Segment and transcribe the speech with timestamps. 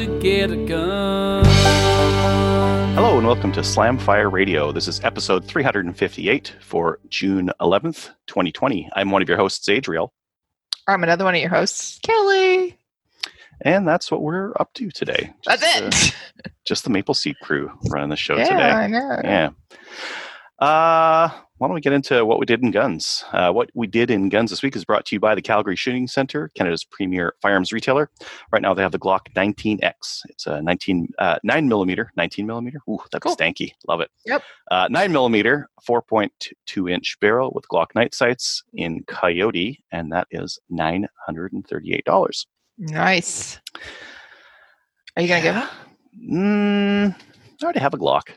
[0.00, 1.44] To get a gun.
[2.94, 4.72] Hello and welcome to Slamfire Radio.
[4.72, 8.88] This is episode 358 for June 11th, 2020.
[8.96, 10.14] I'm one of your hosts, Adriel,
[10.88, 12.78] I'm another one of your hosts, Kelly.
[13.60, 15.34] and that's what we're up to today.
[15.44, 16.14] That's it.
[16.46, 18.70] uh, just the Maple Seed crew running the show yeah, today.
[18.70, 19.20] I know.
[19.22, 19.50] Yeah.
[20.58, 21.28] Uh,
[21.60, 23.22] why don't we get into what we did in guns?
[23.32, 25.76] Uh, what we did in guns this week is brought to you by the Calgary
[25.76, 28.10] Shooting Center, Canada's premier firearms retailer.
[28.50, 30.20] Right now, they have the Glock 19X.
[30.30, 32.80] It's a 19 uh, nine millimeter, 19 millimeter.
[32.88, 33.36] Ooh, that's Cool.
[33.36, 33.72] stanky.
[33.86, 34.10] Love it.
[34.24, 34.42] Yep.
[34.70, 40.58] Uh, nine millimeter, 4.2 inch barrel with Glock night sights in Coyote, and that is
[40.70, 42.46] nine hundred and thirty-eight dollars.
[42.78, 43.60] Nice.
[45.14, 45.70] Are you gonna give?
[46.32, 48.30] Mm, I already have a Glock.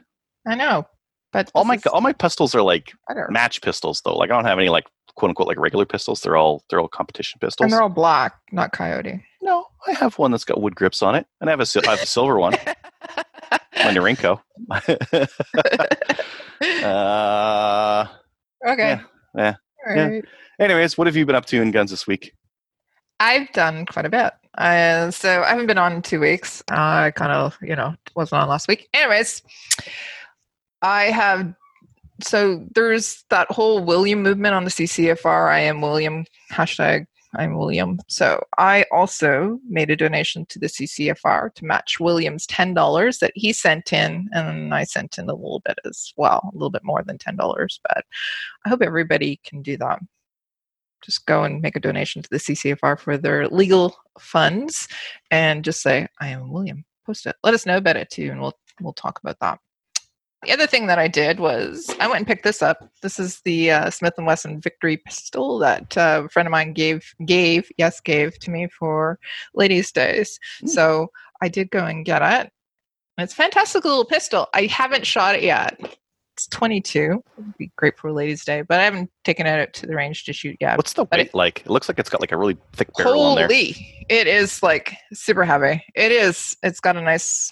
[0.45, 0.85] I know,
[1.33, 2.93] but All my is all my pistols are like
[3.29, 4.15] match pistols though.
[4.15, 6.21] Like I don't have any like quote unquote like regular pistols.
[6.21, 7.65] They're all they're all competition pistols.
[7.65, 9.23] and they're all black, not coyote.
[9.41, 11.91] no, I have one that's got wood grips on it, and I have a I
[11.91, 12.53] have a silver one,
[13.51, 14.39] my Norinco.
[16.61, 18.05] uh,
[18.67, 18.99] okay.
[19.35, 19.55] yeah,
[19.87, 20.05] All yeah.
[20.07, 20.25] right.
[20.59, 22.33] anyways, what have you been up to in guns this week?
[23.19, 24.33] I've done quite a bit.
[24.57, 26.63] Uh, so I haven't been on in two weeks.
[26.69, 28.87] I kind of, you know, wasn't on last week.
[28.93, 29.41] Anyways,
[30.83, 31.53] I have.
[32.21, 35.49] So there's that whole William movement on the CCFR.
[35.49, 37.05] I am William hashtag.
[37.35, 37.99] I'm William.
[38.07, 43.31] So I also made a donation to the CCFR to match William's ten dollars that
[43.33, 46.83] he sent in, and I sent in a little bit as well, a little bit
[46.83, 47.79] more than ten dollars.
[47.89, 48.05] But
[48.65, 49.99] I hope everybody can do that
[51.03, 54.87] just go and make a donation to the CCFR for their legal funds
[55.31, 56.85] and just say, I am William.
[57.05, 57.35] Post it.
[57.43, 59.59] Let us know about it too, and we'll we'll talk about that.
[60.45, 62.89] The other thing that I did was I went and picked this up.
[63.01, 66.73] This is the uh, Smith and Wesson Victory pistol that uh, a friend of mine
[66.73, 69.19] gave gave yes gave to me for
[69.53, 70.39] Ladies' Days.
[70.63, 70.69] Mm.
[70.69, 71.11] So
[71.41, 72.51] I did go and get it.
[73.17, 74.47] It's a fantastic little pistol.
[74.53, 75.79] I haven't shot it yet.
[76.35, 77.23] It's 22.
[77.37, 80.25] It'd be great for Ladies' Day, but I haven't taken it out to the range
[80.25, 80.77] to shoot yet.
[80.77, 81.59] What's the weight it- like?
[81.61, 83.45] It looks like it's got like a really thick barrel on there.
[83.45, 85.83] Holy, it is like super heavy.
[85.95, 86.57] It is.
[86.63, 87.51] It's got a nice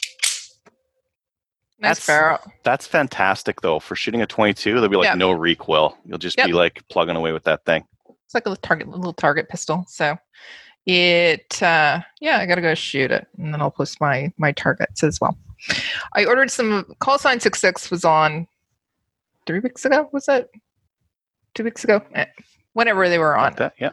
[1.81, 2.39] That's- barrel.
[2.63, 3.79] That's fantastic though.
[3.79, 5.97] For shooting a 22, there'll be like no recoil.
[6.05, 7.83] You'll just be like plugging away with that thing.
[8.25, 9.85] It's like a little target, little target pistol.
[9.89, 10.17] So
[10.85, 15.03] it, uh, yeah, I gotta go shoot it, and then I'll post my my targets
[15.03, 15.37] as well.
[16.13, 16.85] I ordered some.
[16.99, 18.47] Call sign six six was on
[19.45, 20.09] three weeks ago.
[20.11, 20.49] Was it
[21.53, 22.01] two weeks ago?
[22.73, 23.91] Whenever they were on, that, yeah.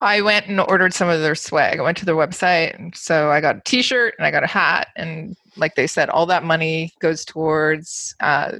[0.00, 1.78] I went and ordered some of their swag.
[1.78, 4.48] I went to their website, and so I got a T-shirt and I got a
[4.48, 4.88] hat.
[4.96, 8.58] And like they said, all that money goes towards uh,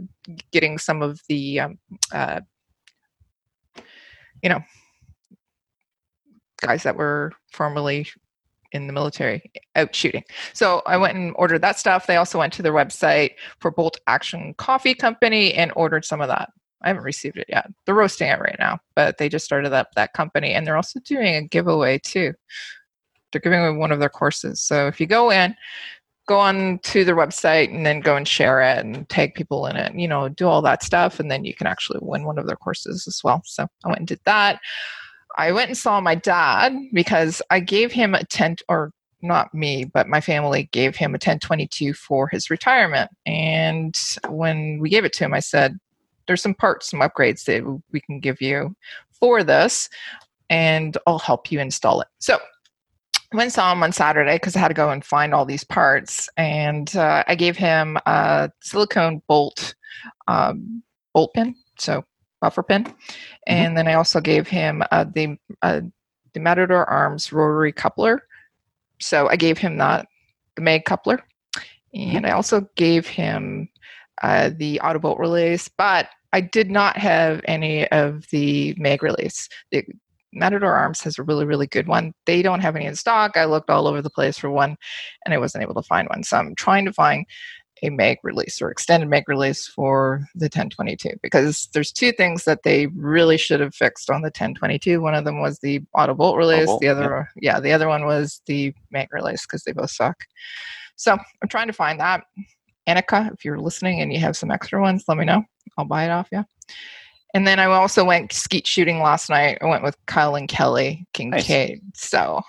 [0.52, 1.78] getting some of the, um,
[2.12, 2.40] uh,
[4.42, 4.60] you know,
[6.60, 8.06] guys that were formerly
[8.72, 10.22] in the military out shooting.
[10.52, 12.06] So I went and ordered that stuff.
[12.06, 16.28] They also went to their website for Bolt Action Coffee Company and ordered some of
[16.28, 16.50] that.
[16.82, 17.70] I haven't received it yet.
[17.84, 21.00] They're roasting it right now, but they just started up that company and they're also
[21.00, 22.34] doing a giveaway too.
[23.32, 24.60] They're giving away one of their courses.
[24.60, 25.54] So if you go in,
[26.28, 29.76] go on to their website and then go and share it and tag people in
[29.76, 31.18] it, you know, do all that stuff.
[31.18, 33.42] And then you can actually win one of their courses as well.
[33.44, 34.60] So I went and did that.
[35.36, 39.84] I went and saw my dad because I gave him a tent or not me,
[39.84, 43.10] but my family gave him a 1022 for his retirement.
[43.26, 43.96] And
[44.28, 45.78] when we gave it to him, I said,
[46.28, 48.76] there's some parts, some upgrades that we can give you
[49.10, 49.88] for this,
[50.48, 52.08] and I'll help you install it.
[52.20, 52.38] So
[53.32, 55.64] I went saw him on Saturday because I had to go and find all these
[55.64, 59.74] parts, and uh, I gave him a silicone bolt
[60.28, 60.82] um,
[61.12, 62.04] bolt pin, so
[62.40, 62.86] buffer pin,
[63.46, 65.80] and then I also gave him uh, the uh,
[66.34, 68.22] the Matador Arms rotary coupler.
[69.00, 70.06] So I gave him that
[70.54, 71.20] the mag coupler,
[71.92, 73.68] and I also gave him
[74.22, 79.48] uh, the Autobolt release, but I did not have any of the mag release.
[79.72, 79.84] The
[80.32, 82.12] Matador Arms has a really, really good one.
[82.26, 83.36] They don't have any in stock.
[83.36, 84.76] I looked all over the place for one,
[85.24, 86.22] and I wasn't able to find one.
[86.22, 87.24] So I'm trying to find
[87.82, 92.62] a mag release or extended mag release for the 1022 because there's two things that
[92.64, 95.00] they really should have fixed on the 1022.
[95.00, 96.66] One of them was the auto bolt release.
[96.66, 100.16] bolt, the other, yeah, the other one was the mag release because they both suck.
[100.96, 102.24] So I'm trying to find that.
[102.88, 105.42] Annika, if you're listening and you have some extra ones, let me know.
[105.76, 106.44] I'll buy it off you.
[107.34, 109.58] And then I also went skeet shooting last night.
[109.60, 111.82] I went with Kyle and Kelly Kincaid.
[111.94, 112.40] So,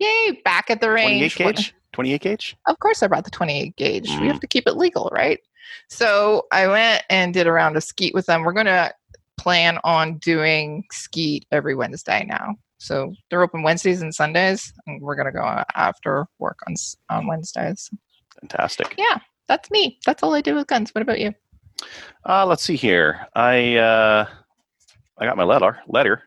[0.00, 1.38] yay, back at the range.
[1.38, 1.74] What- gauge?
[1.92, 2.56] 28 gauge?
[2.66, 4.08] of course I brought the 28 gauge.
[4.10, 4.26] We Mm.
[4.26, 5.38] have to keep it legal, right?
[5.88, 8.42] So I went and did a round of skeet with them.
[8.42, 8.92] We're going to
[9.38, 12.54] plan on doing skeet every Wednesday now.
[12.78, 16.74] So they're open Wednesdays and Sundays, and we're going to go after work on
[17.08, 17.88] on Wednesdays.
[18.40, 18.94] Fantastic.
[18.98, 19.18] Yeah,
[19.48, 19.98] that's me.
[20.06, 20.94] That's all I do with guns.
[20.94, 21.34] What about you?
[22.24, 23.26] Uh, let's see here.
[23.34, 24.26] I uh,
[25.18, 25.78] I got my letter.
[25.88, 26.22] Letter.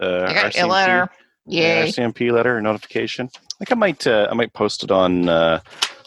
[0.00, 1.08] Uh, I got RCMP, letter.
[1.46, 1.88] yeah, Yay.
[1.90, 3.28] RCMP letter notification.
[3.34, 5.60] I think I might uh, I might post it on uh,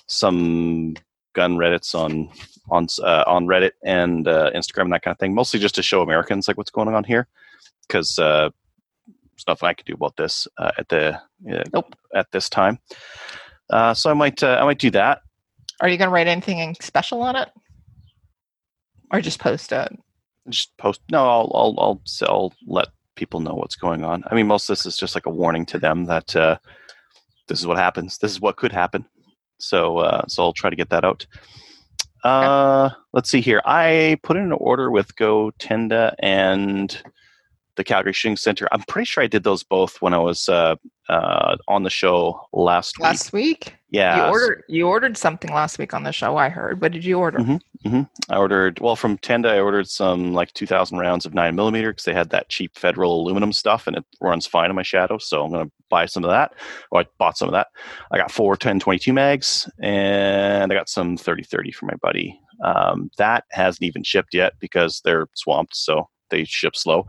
[0.07, 0.95] some
[1.33, 2.29] gun Reddits on
[2.69, 5.33] on uh, on Reddit and uh, Instagram and that kind of thing.
[5.33, 7.27] Mostly just to show Americans like what's going on here,
[7.87, 8.49] because uh,
[9.07, 11.15] there's nothing I can do about this uh, at the
[11.51, 11.95] uh, Nope.
[12.15, 12.79] at this time.
[13.69, 15.21] Uh, so I might uh, I might do that.
[15.81, 17.49] Are you going to write anything special on it?
[19.11, 19.91] Or just post it?
[20.49, 24.23] just post no I'll, I'll i'll i'll let people know what's going on.
[24.31, 26.57] I mean most of this is just like a warning to them that uh
[27.47, 28.17] this is what happens.
[28.17, 29.05] This is what could happen.
[29.59, 31.25] So uh so i'll try to get that out.
[32.23, 33.61] Uh let's see here.
[33.65, 37.01] I put in an order with go tenda and
[37.75, 40.75] the calgary shooting center i'm pretty sure i did those both when i was uh
[41.09, 43.75] uh on the show last week Last week?
[43.89, 46.79] yeah You ordered you ordered something last week on the show, I heard.
[46.81, 47.39] What did you order?
[47.39, 48.07] Mhm.
[48.29, 49.49] I ordered well from Tenda.
[49.49, 53.19] I ordered some like 2,000 rounds of nine millimeter because they had that cheap federal
[53.21, 55.17] aluminum stuff and it runs fine in my shadow.
[55.17, 56.53] So I'm gonna buy some of that.
[56.91, 57.67] Or I bought some of that.
[58.11, 62.39] I got four 1022 mags and I got some 3030 for my buddy.
[62.63, 67.05] Um, that hasn't even shipped yet because they're swamped, so they ship slow.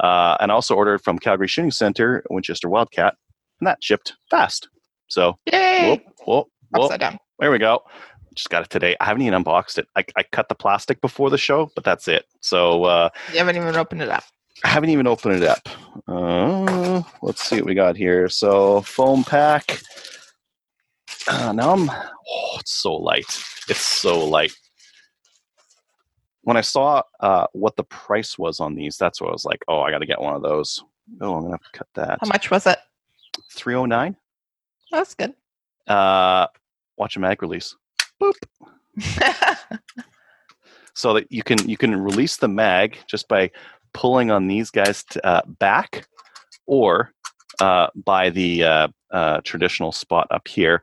[0.00, 3.14] Uh, and also ordered from Calgary Shooting Center Winchester Wildcat,
[3.60, 4.68] and that shipped fast.
[5.08, 5.90] So Yay!
[5.90, 6.84] whoop, whoop, whoop.
[6.84, 7.18] Upside down.
[7.38, 7.80] There we go.
[8.34, 8.96] Just got it today.
[9.00, 9.86] I haven't even unboxed it.
[9.96, 12.24] I, I cut the plastic before the show, but that's it.
[12.40, 14.24] So uh, You haven't even opened it up.
[14.64, 15.68] I haven't even opened it up.
[16.06, 18.28] Uh, let's see what we got here.
[18.28, 19.80] So foam pack.
[21.28, 21.90] Uh, now I'm.
[21.90, 23.24] Oh, it's so light.
[23.68, 24.52] It's so light.
[26.42, 29.62] When I saw uh, what the price was on these, that's what I was like.
[29.68, 30.82] Oh, I got to get one of those.
[31.20, 32.18] Oh, I'm gonna have to cut that.
[32.20, 32.78] How much was it?
[33.52, 34.16] Three oh nine.
[34.90, 35.34] That's good.
[35.86, 36.46] Uh,
[36.96, 37.74] watch a mag release.
[38.20, 38.34] Boop.
[40.94, 43.50] so that you can you can release the mag just by
[43.92, 46.06] pulling on these guys uh, back
[46.66, 47.12] or
[47.60, 50.82] uh, by the uh, uh, traditional spot up here.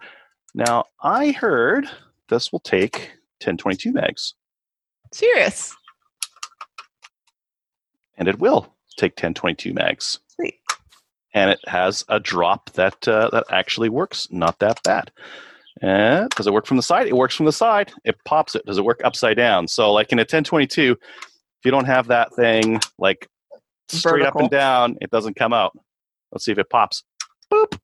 [0.54, 1.88] Now I heard
[2.30, 4.34] this will take 1022 mags,
[5.14, 5.76] Serious.
[8.18, 10.20] and it will take 1022 mags.
[10.28, 10.56] Sweet.
[11.34, 15.12] And it has a drop that uh, that actually works, not that bad.
[15.82, 17.06] And does it work from the side?
[17.08, 17.92] It works from the side.
[18.04, 18.66] It pops it.
[18.66, 19.68] Does it work upside down?
[19.68, 21.00] So, like in a 1022, if
[21.66, 23.28] you don't have that thing like
[23.90, 25.78] straight up and down, it doesn't come out.
[26.32, 27.04] Let's see if it pops.
[27.52, 27.78] Boop.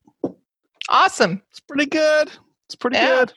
[0.88, 1.40] Awesome.
[1.50, 2.32] It's pretty good.
[2.66, 3.20] It's pretty Yeah.
[3.20, 3.32] good.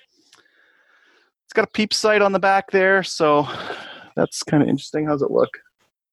[1.58, 3.48] Got a peep sight on the back there, so
[4.16, 5.08] that's kind of interesting.
[5.08, 5.50] How's it look?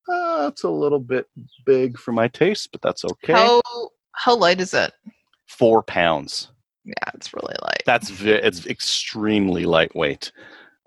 [0.08, 1.26] Uh, it's a little bit
[1.66, 3.34] big for my taste, but that's okay.
[3.34, 3.60] How
[4.12, 4.94] how light is it?
[5.46, 6.48] Four pounds.
[6.86, 7.82] Yeah, it's really light.
[7.84, 10.32] That's it's extremely lightweight.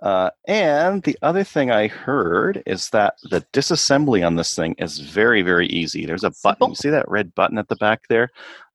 [0.01, 4.97] Uh, and the other thing I heard is that the disassembly on this thing is
[4.97, 6.07] very, very easy.
[6.07, 6.69] There's a button.
[6.69, 8.31] You see that red button at the back there?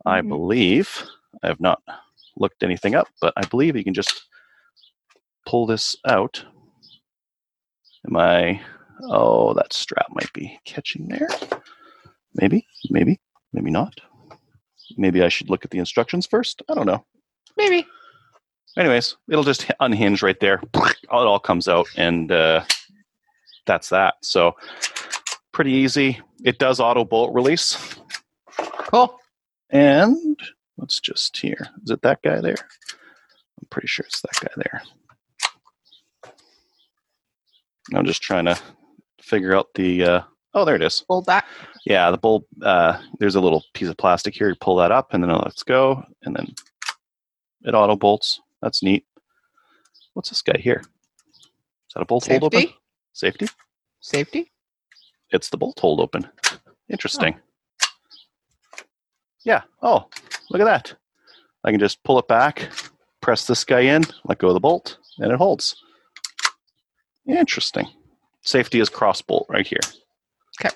[0.07, 0.29] I Mhm.
[0.29, 1.03] believe
[1.43, 1.83] I have not
[2.37, 4.29] looked anything up, but I believe you can just
[5.47, 6.45] pull this out.
[8.09, 8.61] Am I?
[9.05, 11.29] Oh, that strap might be catching there.
[12.35, 13.21] Maybe, maybe,
[13.53, 13.95] maybe not.
[14.97, 16.63] Maybe I should look at the instructions first.
[16.69, 17.05] I don't know
[17.57, 17.87] Maybe.
[18.77, 20.61] anyways, it'll just unhinge right there.
[20.75, 22.65] It all comes out, and uh,
[23.67, 24.15] that's that.
[24.23, 24.57] So
[25.53, 26.21] pretty easy.
[26.45, 27.77] It does auto bolt release,
[28.57, 29.19] Cool.
[29.71, 30.39] and
[30.79, 31.69] let's just here.
[31.85, 32.57] Is it that guy there?
[33.61, 34.83] I'm pretty sure it's that guy there.
[37.95, 38.59] I'm just trying to
[39.21, 40.05] figure out the.
[40.05, 40.23] Uh,
[40.55, 41.05] oh, there it is.
[41.07, 41.47] Pull back.
[41.85, 42.45] Yeah, the bulb.
[42.63, 44.49] Uh, there's a little piece of plastic here.
[44.49, 46.55] You pull that up, and then it lets go, and then
[47.65, 48.41] it auto bolts.
[48.61, 49.05] That's neat.
[50.15, 50.83] What's this guy here?
[51.35, 52.61] Is that a bolt hold open?
[52.61, 52.77] Safety.
[53.13, 53.49] Safety.
[54.01, 54.53] Safety.
[55.31, 56.29] It's the bolt hold open.
[56.89, 57.35] Interesting.
[59.45, 59.63] Yeah.
[59.83, 60.07] Oh,
[60.51, 60.95] look at that.
[61.65, 62.69] I can just pull it back,
[63.21, 65.77] press this guy in, let go of the bolt, and it holds.
[67.27, 67.89] Interesting.
[68.43, 69.81] Safety is crossbolt right here.
[70.61, 70.75] Okay.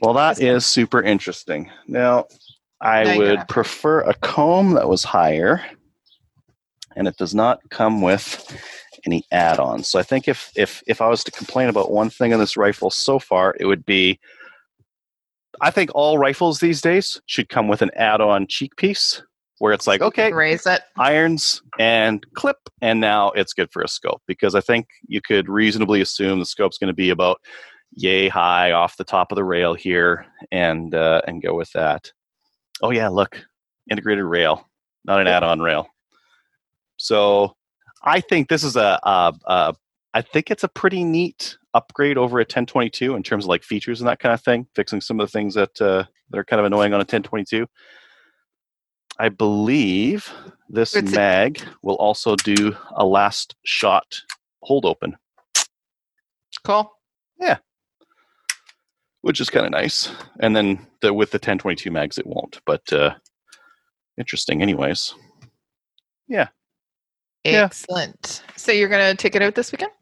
[0.00, 1.70] Well, that is super interesting.
[1.86, 2.26] Now,
[2.80, 5.62] I Now would prefer a comb that was higher,
[6.96, 8.44] and it does not come with
[9.06, 9.88] any add-ons.
[9.88, 12.56] So I think if if if I was to complain about one thing in this
[12.56, 14.18] rifle so far, it would be
[15.60, 19.22] I think all rifles these days should come with an add-on cheek piece
[19.60, 20.80] where it's like, okay, Raise it.
[20.98, 25.48] irons and clip, and now it's good for a scope because I think you could
[25.48, 27.38] reasonably assume the scope's going to be about
[27.92, 32.10] yay high off the top of the rail here, and uh, and go with that.
[32.82, 33.44] Oh yeah, look,
[33.90, 34.66] integrated rail,
[35.04, 35.86] not an add-on rail.
[36.96, 37.54] So
[38.02, 39.74] I think this is a, a, a
[40.14, 44.00] I think it's a pretty neat upgrade over a 1022 in terms of like features
[44.00, 46.60] and that kind of thing, fixing some of the things that uh, that are kind
[46.60, 47.66] of annoying on a 1022.
[49.18, 50.32] I believe
[50.68, 54.22] this It's a- mag will also do a last shot
[54.62, 55.16] hold open,
[56.64, 56.92] Cool.
[57.38, 57.56] Yeah.
[59.22, 60.10] Which is kind of nice.
[60.40, 62.60] And then the, with the 1022 mags, it won't.
[62.66, 63.14] But uh,
[64.18, 65.14] interesting, anyways.
[66.28, 66.48] Yeah.
[67.46, 68.42] Excellent.
[68.56, 69.92] So you're gonna take it out this weekend?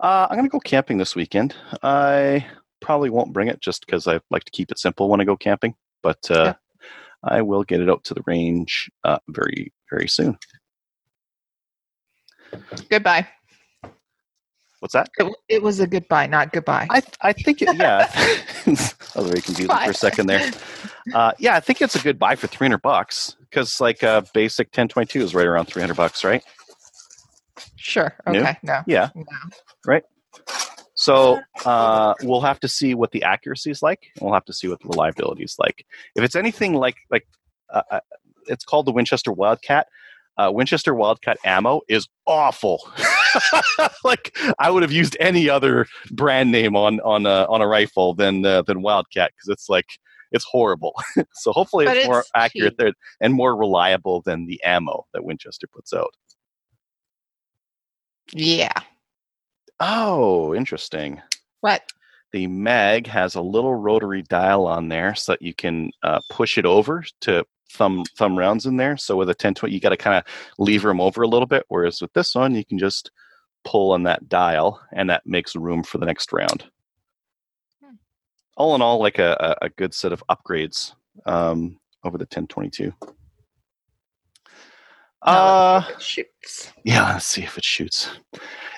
[0.00, 1.54] Uh, I'm gonna go camping this weekend.
[1.84, 2.46] I
[2.80, 5.36] probably won't bring it just because I like to keep it simple when I go
[5.36, 5.76] camping.
[6.02, 6.54] But uh, Yeah.
[7.22, 10.38] I will get it out to the range uh, very very soon.
[12.88, 13.26] Goodbye.
[14.80, 15.10] What's that?
[15.18, 16.86] It, it was a goodbye, not goodbye.
[16.90, 18.10] I I think it, yeah.
[18.16, 20.50] I was very confused for a second there.
[21.14, 24.68] Uh, yeah, I think it's a good buy for 300 bucks because like a basic
[24.68, 26.42] 1022 is right around 300 bucks, right?
[27.76, 28.14] Sure.
[28.28, 28.40] New?
[28.40, 28.56] Okay.
[28.62, 28.80] No.
[28.86, 29.10] Yeah.
[29.14, 29.24] No.
[31.00, 34.52] So uh, we'll have to see what the accuracy is like, and we'll have to
[34.52, 35.86] see what the reliability is like.
[36.14, 37.26] If it's anything like like
[37.72, 38.00] uh, uh,
[38.48, 39.86] it's called the Winchester Wildcat.
[40.36, 42.92] Uh, Winchester Wildcat ammo is awful.
[44.04, 48.12] like I would have used any other brand name on on a, on a rifle
[48.12, 49.86] than uh, than Wildcat because it's like
[50.32, 50.92] it's horrible.
[51.32, 52.92] so hopefully But it's, more it's accurate there
[53.22, 56.14] and more reliable than the ammo that Winchester puts out.
[58.34, 58.82] Yeah.
[59.80, 61.20] Oh, interesting.
[61.60, 61.82] What?
[62.32, 66.58] the mag has a little rotary dial on there so that you can uh, push
[66.58, 69.96] it over to thumb thumb rounds in there so with a 1020 you got to
[69.96, 70.24] kind of
[70.58, 73.12] lever them over a little bit whereas with this one you can just
[73.64, 76.64] pull on that dial and that makes room for the next round
[77.82, 77.94] Hmm.
[78.56, 80.94] all in all like a, a, a good set of upgrades
[81.26, 82.92] um, over the 1022
[85.22, 86.72] uh, shoots.
[86.82, 88.08] yeah, let's see if it shoots.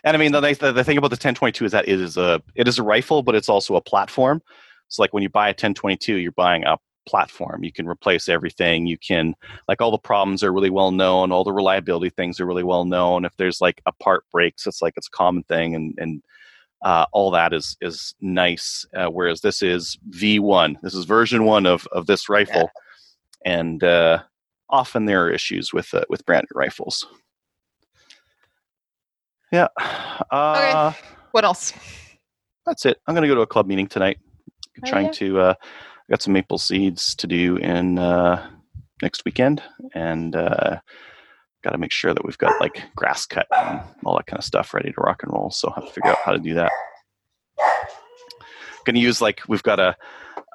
[0.05, 2.17] And I mean, the, nice- the the thing about the 1022 is that it is
[2.17, 4.43] a it is a rifle, but it's also a platform.
[4.89, 7.65] So like when you buy a 1022, you're buying a platform.
[7.65, 8.87] You can replace everything.
[8.87, 9.35] You can
[9.69, 11.33] like all the problems are really well known.
[11.33, 13.25] All the reliability things are really well known.
[13.25, 16.23] If there's like a part breaks, it's like it's a common thing, and and
[16.83, 18.85] uh, all that is is nice.
[18.95, 20.81] Uh, whereas this is V1.
[20.83, 22.71] This is version one of of this rifle,
[23.45, 24.21] and uh,
[24.69, 27.07] often there are issues with uh, with brand new rifles.
[29.53, 29.69] Yeah.
[30.31, 30.93] Uh,
[31.33, 31.73] What else?
[32.65, 32.99] That's it.
[33.07, 34.19] I'm going to go to a club meeting tonight.
[34.83, 35.13] Oh, trying yeah.
[35.13, 38.49] to uh, I got some maple seeds to do in uh,
[39.03, 39.63] next weekend,
[39.95, 40.79] and uh,
[41.63, 44.45] got to make sure that we've got like grass cut and all that kind of
[44.45, 45.51] stuff ready to rock and roll.
[45.51, 46.73] So I have to figure out how to do that.
[48.85, 49.97] Going to use like we've got a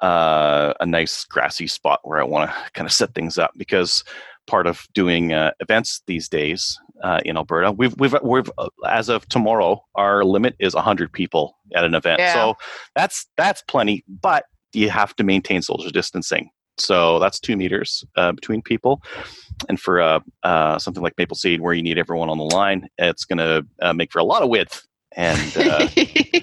[0.04, 4.04] uh, a nice grassy spot where I want to kind of set things up because
[4.48, 9.08] part of doing uh, events these days uh, in Alberta, we've we've we've uh, as
[9.08, 12.20] of tomorrow, our limit is hundred people at an event.
[12.20, 12.34] Yeah.
[12.34, 12.54] So
[12.96, 16.50] that's that's plenty, but you have to maintain social distancing.
[16.78, 19.02] So that's two meters uh, between people,
[19.68, 22.88] and for uh, uh, something like Maple Seed, where you need everyone on the line,
[22.98, 24.86] it's going to uh, make for a lot of width
[25.16, 25.88] and uh,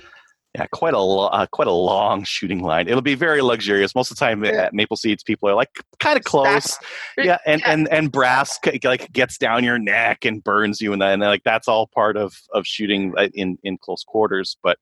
[0.56, 2.88] yeah, quite a uh, quite a long shooting line.
[2.88, 3.94] It'll be very luxurious.
[3.94, 5.70] Most of the time at Maple Seeds, people are like
[6.00, 6.78] kind of close,
[7.18, 11.20] yeah, and and and brass like gets down your neck and burns you, and then
[11.20, 14.56] like that's all part of of shooting uh, in in close quarters.
[14.64, 14.78] But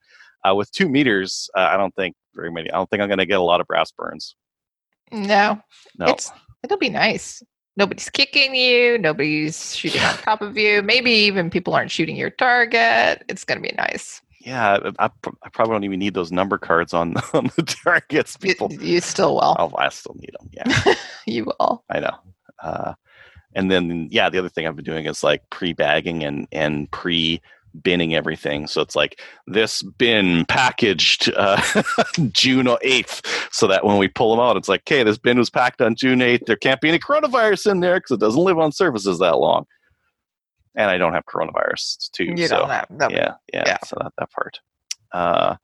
[0.48, 2.70] uh, with two meters, uh, I don't think very many.
[2.70, 4.36] I don't think I'm going to get a lot of brass burns.
[5.12, 5.60] no.
[5.98, 6.32] No, It's
[6.64, 7.42] it'll be nice.
[7.76, 9.00] Nobody's kicking you.
[9.00, 10.84] Nobody's shooting on top of you.
[10.84, 13.24] Maybe even people aren't shooting your target.
[13.28, 14.22] It's gonna be nice.
[14.46, 18.38] Yeah, I, I probably don't even need those number cards on on the targets.
[18.42, 19.56] You, People, you still will.
[19.58, 20.50] oh, I still need them.
[20.54, 20.94] Yeah.
[21.26, 21.86] You will.
[21.90, 22.18] I know.
[22.62, 22.96] Uh,
[23.56, 28.14] and then yeah, the other thing I've been doing is like pre-bagging and and pre-binning
[28.14, 28.68] everything.
[28.68, 31.62] So it's like this bin packaged uh,
[32.34, 33.22] June eighth,
[33.54, 35.96] so that when we pull them out, it's like, okay, this bin was packed on
[35.96, 36.44] June eighth.
[36.46, 39.66] There can't be any coronavirus in there because it doesn't live on surfaces that long.
[40.76, 42.26] And I don't have coronavirus too.
[42.36, 43.12] You so don't have that.
[43.12, 43.78] yeah, yeah, yeah.
[43.86, 44.60] So that that part.
[45.12, 45.56] Uh,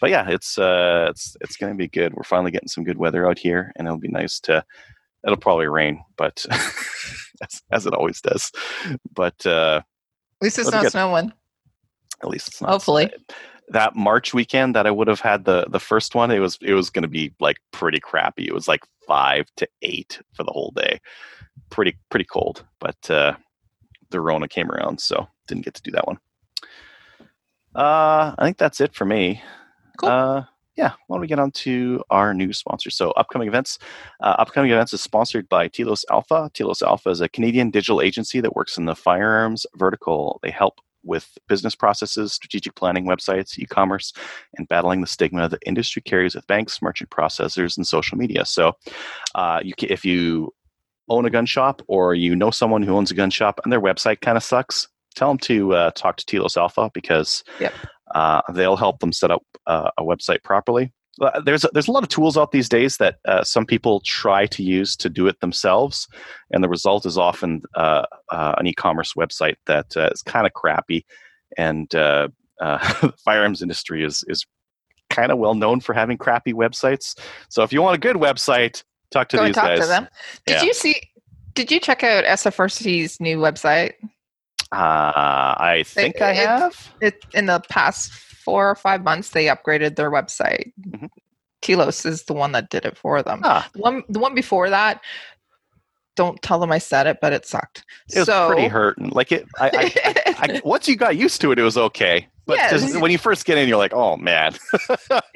[0.00, 2.14] but yeah, it's uh, it's it's going to be good.
[2.14, 4.64] We're finally getting some good weather out here, and it'll be nice to.
[5.24, 6.44] It'll probably rain, but
[7.42, 8.52] as, as it always does.
[9.14, 10.92] But uh, At least it's not good.
[10.92, 11.32] snowing.
[12.22, 12.70] at least it's not.
[12.70, 13.10] Hopefully.
[13.68, 16.74] that March weekend that I would have had the the first one, it was it
[16.74, 18.46] was going to be like pretty crappy.
[18.46, 21.00] It was like five to eight for the whole day,
[21.70, 22.64] pretty pretty cold.
[22.78, 23.34] But uh,
[24.14, 26.18] the Rona came around, so didn't get to do that one.
[27.74, 29.42] Uh, I think that's it for me.
[29.98, 30.08] Cool.
[30.08, 30.44] Uh,
[30.76, 32.90] yeah, why don't we get on to our new sponsor?
[32.90, 33.78] So, upcoming events.
[34.20, 36.50] Uh, upcoming events is sponsored by Telos Alpha.
[36.54, 40.40] Telos Alpha is a Canadian digital agency that works in the firearms vertical.
[40.42, 44.12] They help with business processes, strategic planning, websites, e-commerce,
[44.56, 48.44] and battling the stigma the industry carries with banks, merchant processors, and social media.
[48.44, 48.72] So,
[49.34, 50.52] uh, you can, if you
[51.08, 53.80] own a gun shop or you know someone who owns a gun shop and their
[53.80, 57.72] website kind of sucks, tell them to uh, talk to Telos Alpha because Yep.
[58.14, 60.92] uh, they'll help them set up uh, a website properly.
[61.20, 64.00] Uh, There's a, there's a lot of tools out these days that uh, some people
[64.04, 66.08] try to use to do it themselves,
[66.50, 70.52] and the result is often uh, uh, an e-commerce website that uh, is kind of
[70.54, 71.06] crappy.
[71.56, 72.28] And uh,
[72.60, 74.44] uh, the firearms industry is is
[75.08, 77.16] kind of well known for having crappy websites.
[77.48, 78.82] So if you want a good website,
[79.14, 79.80] talk to Go these talk guys.
[79.80, 80.08] to them.
[80.46, 80.62] Did Yeah.
[80.64, 81.00] you see?
[81.54, 83.92] Did you check out SFRC's new website?
[84.72, 86.92] Uh, I think I have.
[87.00, 90.72] It in the past four or five months they upgraded their website.
[90.86, 91.08] Mhm.
[91.62, 93.40] Telos is the one that did it for them.
[93.44, 95.00] Ah, The one the one before that.
[96.16, 97.84] Don't tell them I said it, but it sucked.
[98.14, 99.08] it was so pretty hurting.
[99.10, 102.28] Like it, I, I, I, once you got used to it, it was okay.
[102.46, 102.98] But Yeah.
[103.00, 104.54] when you first get in, you're like, oh man.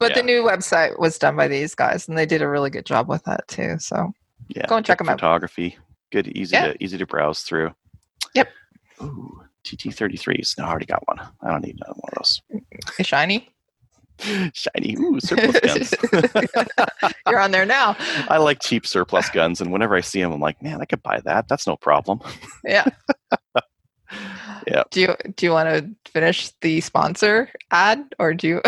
[0.00, 0.16] but yeah.
[0.16, 3.08] the new website was done by these guys, and they did a really good job
[3.08, 3.78] with that too.
[3.78, 4.12] So
[4.48, 5.20] Yeah, Go and check good 'em out.
[5.20, 5.78] Photography,
[6.10, 6.72] good, easy Yeah.
[6.72, 7.72] to easy to browse through.
[8.34, 8.48] Yep.
[9.02, 10.58] Ooh, TT33s.
[10.58, 11.20] No, I already got one.
[11.42, 13.06] I don't need another one of those.
[13.06, 13.48] shiny.
[14.52, 14.96] Shiny.
[14.98, 15.94] Ooh, surplus guns.
[17.26, 17.96] You're on there now.
[18.28, 21.02] I like cheap surplus guns, and whenever I see them, I'm like, man, I could
[21.02, 21.48] buy that.
[21.48, 22.20] That's no problem.
[22.64, 22.84] Yeah.
[24.66, 24.82] Yeah.
[24.90, 28.62] Do you do you want to finish the sponsor ad or do you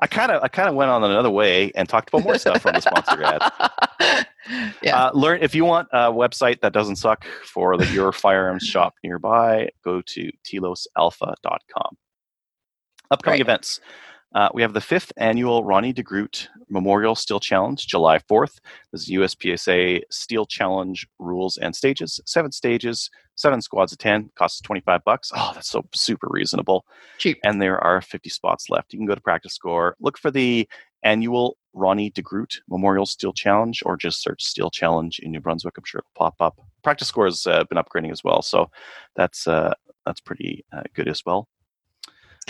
[0.00, 2.62] I kind of I kind of went on another way and talked about more stuff
[2.62, 4.26] from the sponsor ad.
[4.82, 5.06] Yeah.
[5.06, 8.94] Uh, learn if you want a website that doesn't suck for the, your firearms shop
[9.02, 9.70] nearby.
[9.82, 11.96] Go to telosalpha.com.
[13.10, 13.80] Upcoming events.
[14.36, 18.58] Uh, we have the fifth annual Ronnie DeGroot Memorial Steel Challenge, July 4th.
[18.92, 22.20] This is USPSA Steel Challenge rules and stages.
[22.26, 25.32] Seven stages, seven squads of 10, costs 25 bucks.
[25.34, 26.84] Oh, that's so super reasonable
[27.16, 27.38] Cheap.
[27.44, 28.92] and there are 50 spots left.
[28.92, 30.68] You can go to PractiScore, look for the
[31.02, 35.78] annual Ronnie DeGroot Memorial Steel Challenge, or just search Steel Challenge in New Brunswick.
[35.78, 36.60] I'm sure it'll pop up.
[36.84, 38.70] PractiScore has uh, been upgrading as well, so
[39.14, 39.72] that's uh,
[40.04, 41.48] that's pretty uh, good as well.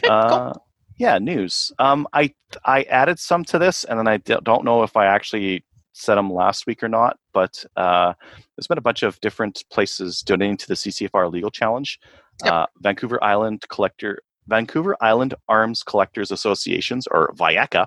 [0.03, 0.67] Okay, cool.
[0.99, 1.73] Yeah, news.
[1.79, 2.33] Um, I
[2.65, 6.17] I added some to this, and then I d- don't know if I actually said
[6.17, 7.19] them last week or not.
[7.33, 8.15] But uh,
[8.57, 12.01] there's been a bunch of different places donating to the CCFR Legal Challenge.
[12.45, 12.53] Yep.
[12.53, 17.87] Uh, Vancouver Island Collector, Vancouver Island Arms Collectors Associations, or VIACA,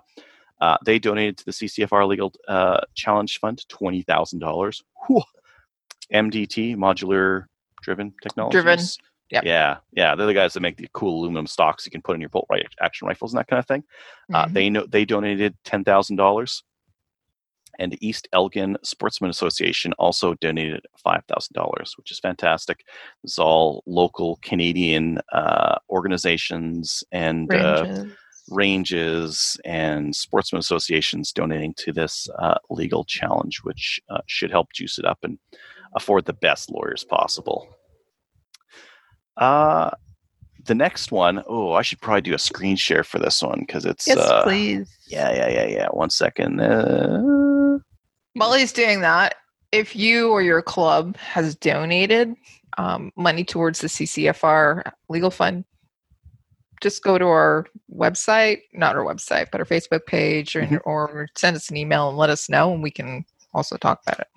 [0.62, 4.84] uh, they donated to the CCFR Legal uh, Challenge Fund twenty thousand dollars.
[6.14, 7.46] MDT Modular
[7.82, 8.62] Driven Technologies.
[9.32, 9.44] Yep.
[9.44, 12.22] Yeah, yeah, they're the guys that make the cool aluminum stocks you can put in
[12.22, 13.84] your bolt right action rifles and that kind of thing.
[14.34, 14.54] Uh, Mhm.
[14.54, 16.64] they know they donated ten thousand dollars,
[17.78, 22.84] and the East Elgin Sportsman Association also donated five thousand dollars, which is fantastic.
[23.24, 28.16] It's all local Canadian uh, organizations and uh, Ranges.
[28.50, 34.98] ranges and sportsman associations donating to this uh, legal challenge, which uh, should help juice
[34.98, 35.38] it up and
[35.96, 37.68] afford the best lawyers possible.
[39.40, 39.90] Uh,
[40.66, 43.86] the next one, oh, I should probably do a screen share for this one because
[43.86, 44.94] it's yes, uh, please.
[45.08, 45.88] yeah, yeah, yeah, yeah.
[45.88, 46.60] One second.
[46.60, 47.80] Uh,
[48.36, 49.36] Molly's doing that.
[49.72, 52.36] If you or your club has donated
[52.78, 55.64] um, money towards the CCFR legal fund,
[56.82, 60.80] just go to our website, not our website, but our Facebook page, or, Mhm.
[60.86, 64.20] or send us an email and let us know, and we can also talk about
[64.20, 64.28] it.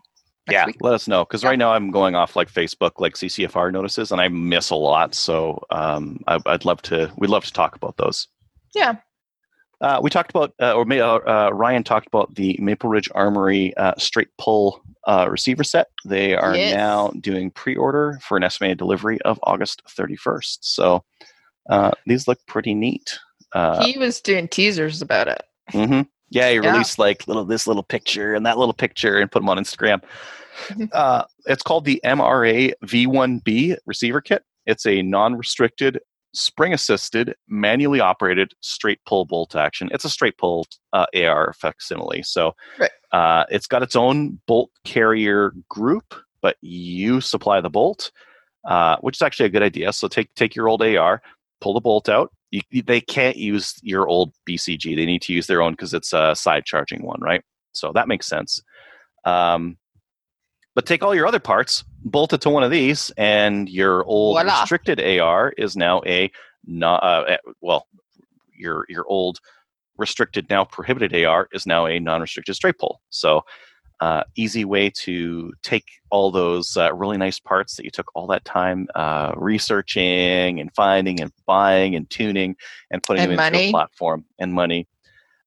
[0.50, 0.76] Yeah, week.
[0.80, 1.50] let us know because Yeah.
[1.50, 5.14] right now I'm going off like Facebook, like CCFR notices, and I miss a lot.
[5.14, 7.12] So um, I, I'd love to.
[7.16, 8.26] We'd love to talk about those.
[8.74, 8.96] Yeah.
[9.80, 13.76] Uh, we talked about, uh, or uh, uh, Ryan talked about the Maple Ridge Armory
[13.76, 15.88] uh, straight pull uh, receiver set.
[16.04, 16.72] They are Yes.
[16.76, 20.58] now doing pre-order for an estimated delivery of August 31st.
[20.60, 21.02] So
[21.68, 23.18] uh, these look pretty neat.
[23.52, 25.42] Uh, he was doing teasers about it.
[25.70, 26.02] hmm
[26.34, 26.82] Yeah, he Yeah.
[26.98, 30.02] like little this little picture and that little picture and put them on Instagram.
[30.68, 30.88] Mhm.
[30.92, 34.44] Uh, it's called the MRA V1B receiver kit.
[34.66, 36.00] It's a non-restricted,
[36.34, 39.88] spring-assisted, manually operated straight pull bolt action.
[39.92, 42.22] It's a straight pull uh, AR facsimile.
[42.22, 42.90] So Right.
[43.12, 48.10] uh, it's got its own bolt carrier group, but you supply the bolt,
[48.66, 49.92] uh, which is actually a good idea.
[49.92, 51.22] So take take your old AR,
[51.60, 52.30] pull the bolt out.
[52.52, 54.94] You, they can't use your old BCG.
[54.94, 57.42] They need to use their own because it's a side charging one, right?
[57.72, 58.62] So that makes sense.
[59.24, 59.78] Um,
[60.74, 64.36] but take all your other parts, bolt it to one of these, and your old
[64.36, 64.60] Voila.
[64.60, 66.30] restricted AR is now a
[66.64, 67.86] not uh, eh, well,
[68.54, 69.40] your your old
[69.96, 73.00] restricted now prohibited AR is now a non-restricted straight pull.
[73.10, 73.42] So
[74.02, 78.26] uh, easy way to take all those uh, really nice parts that you took all
[78.26, 82.56] that time uh, researching and finding and buying and tuning
[82.90, 84.88] and putting And them into a platform and money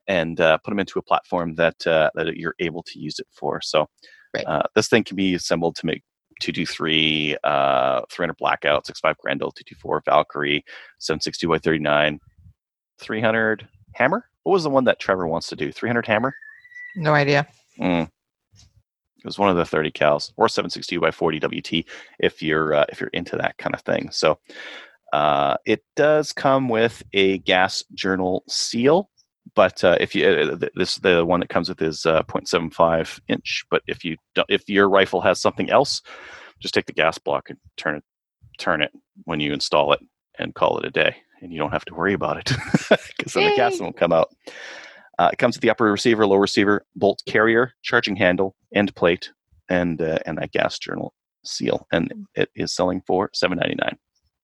[0.08, 3.28] and uh, put them into a platform that uh, that you're able to use it
[3.34, 3.60] for.
[3.60, 3.89] So
[4.34, 4.46] Right.
[4.46, 6.04] uh, this thing can be assembled to make
[6.41, 10.65] 223, uh, 300 blackout, 65 Grendel, 224 Valkyrie,
[11.00, 12.20] 762 by 39,
[13.00, 14.30] 300 hammer.
[14.44, 15.72] What was the one that Trevor wants to do?
[15.72, 16.36] 300 hammer.
[16.98, 17.48] No idea.
[17.80, 18.10] Mm.
[19.26, 21.86] It was one of the 30 cals or 762 by 40 WT
[22.20, 24.12] if you're uh, if you're into that kind of thing.
[24.12, 24.38] So
[25.14, 29.10] uh, it does come with a gas journal seal,
[29.56, 33.66] but uh, if you uh, this the one that comes with is uh, 0.75 inch.
[33.72, 36.04] But if you don't, if your rifle has something else,
[36.60, 38.04] just take the gas block and turn it
[38.60, 38.92] turn it
[39.24, 40.02] when you install it
[40.38, 42.52] and call it a day, and you don't have to worry about it
[43.18, 44.30] because then the gas won't come out.
[45.19, 49.32] Uh, it comes with the upper receiver, lower receiver, bolt carrier, charging handle, end plate,
[49.69, 53.97] and uh, and that gas journal seal, and it is selling for seven ninety nine.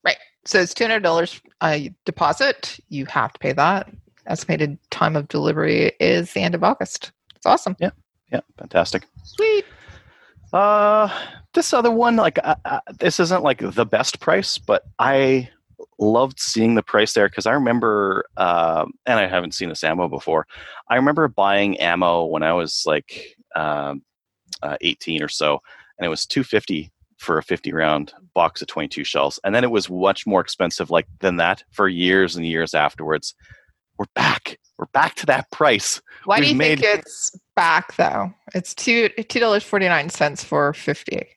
[0.03, 0.17] Right.
[0.45, 2.79] So it's two hundred dollars uh, deposit.
[2.89, 3.89] You have to pay that.
[4.27, 7.12] Estimated time of delivery is the end of August.
[7.36, 7.75] It's awesome.
[7.79, 7.89] Yeah,
[8.31, 8.41] Yeah.
[8.57, 9.07] fantastic.
[9.23, 9.65] Sweet.
[10.53, 11.10] Uh,
[11.53, 15.49] this other one, like uh, uh, this isn't like the best price, but I
[16.02, 20.10] loved seeing the price there because I remember, um, and I haven't seen this ammo
[20.10, 20.46] before.
[20.90, 24.02] I remember buying ammo when I was like um,
[24.64, 25.60] uh, 18 or so,
[25.98, 29.72] and it was 250 for a 50 round box of 22 shells, and then it
[29.72, 33.36] was much more expensive like than that for years and years afterwards.
[33.98, 34.58] We're back.
[34.80, 36.02] We're back to that price.
[36.26, 38.34] Why do We've you made- think it's back though?
[38.56, 41.28] It's two two dollars forty nine cents for fifty.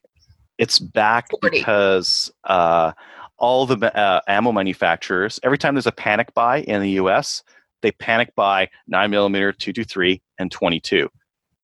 [0.56, 1.58] It's back 40.
[1.58, 2.92] because uh,
[3.38, 7.42] all the uh, ammo manufacturers, every time there's a panic buy in the U.S.,
[7.82, 11.10] they panic buy nine millimeter, two two three, and twenty two,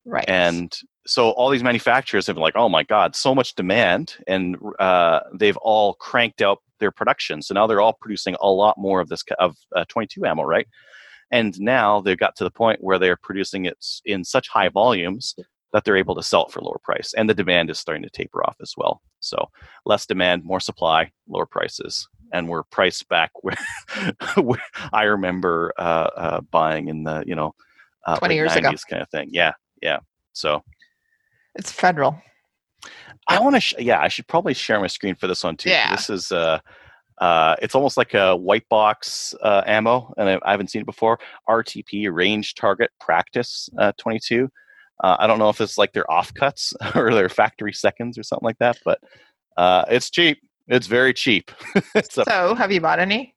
[0.05, 0.29] Right.
[0.29, 4.57] and so all these manufacturers have been like, "Oh my God, so much demand!" and
[4.79, 7.41] uh, they've all cranked out their production.
[7.43, 10.43] So now they're all producing a lot more of this of uh, twenty two ammo,
[10.43, 10.67] right?
[11.31, 15.35] And now they've got to the point where they're producing it in such high volumes
[15.73, 18.11] that they're able to sell it for lower price, and the demand is starting to
[18.11, 19.01] taper off as well.
[19.21, 19.49] So
[19.85, 23.57] less demand, more supply, lower prices, and we're priced back where,
[24.37, 27.55] where I remember uh, uh, buying in the you know
[28.07, 28.71] uh, 20 late years ago.
[28.71, 29.29] 90s kind of thing.
[29.33, 29.53] Yeah,
[29.83, 29.99] yeah.
[30.33, 30.63] So
[31.55, 32.21] it's federal.
[33.29, 35.71] I want to, sh- yeah, I should probably share my screen for this one too.
[35.71, 35.95] Yeah.
[35.95, 36.61] This is, uh,
[37.21, 40.87] uh, it's almost like a white box uh, ammo, and I, I haven't seen it
[40.87, 41.19] before.
[41.49, 44.49] RTP Range Target Practice uh, 22.
[45.03, 48.45] Uh, I don't know if it's like their offcuts or their factory seconds or something
[48.47, 49.01] like that, but
[49.57, 50.39] uh, it's cheap.
[50.69, 51.51] It's very cheap.
[51.95, 53.35] it's a, So have you bought any?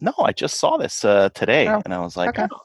[0.00, 2.46] no, I just saw this uh, today, Oh, and I was like, okay.
[2.50, 2.60] oh,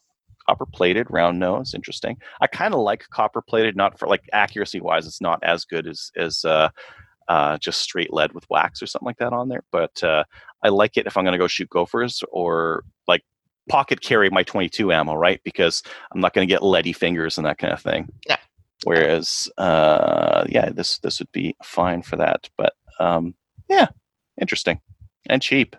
[0.47, 2.17] copper plated, round nose, interesting.
[2.39, 5.85] I kind of like copper plated, not for like accuracy wise, it's not as good
[5.87, 6.69] as as uh,
[7.27, 9.63] uh, just straight lead with wax or something like that on there.
[9.71, 10.23] But uh,
[10.63, 13.23] I like it if I'm going to go shoot gophers or like
[13.69, 15.41] pocket carry my 22 ammo, right?
[15.43, 18.09] Because I'm not going to get leady fingers and that kind of thing.
[18.27, 18.37] Yeah.
[18.83, 22.49] Whereas, uh, yeah, this this would be fine for that.
[22.57, 23.33] But um,
[23.69, 23.87] yeah,
[24.39, 24.79] interesting
[25.27, 25.75] and cheap.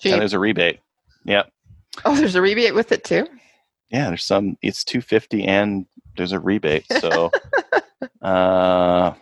[0.00, 0.12] Cheap.
[0.12, 0.80] And there's a rebate.
[1.24, 1.50] Yep.
[2.04, 3.26] Oh, there's a rebate with it too.
[3.90, 4.56] Yeah, there's some.
[4.62, 6.84] It's two fifty, and there's a rebate.
[7.00, 7.30] So,
[8.22, 9.14] uh,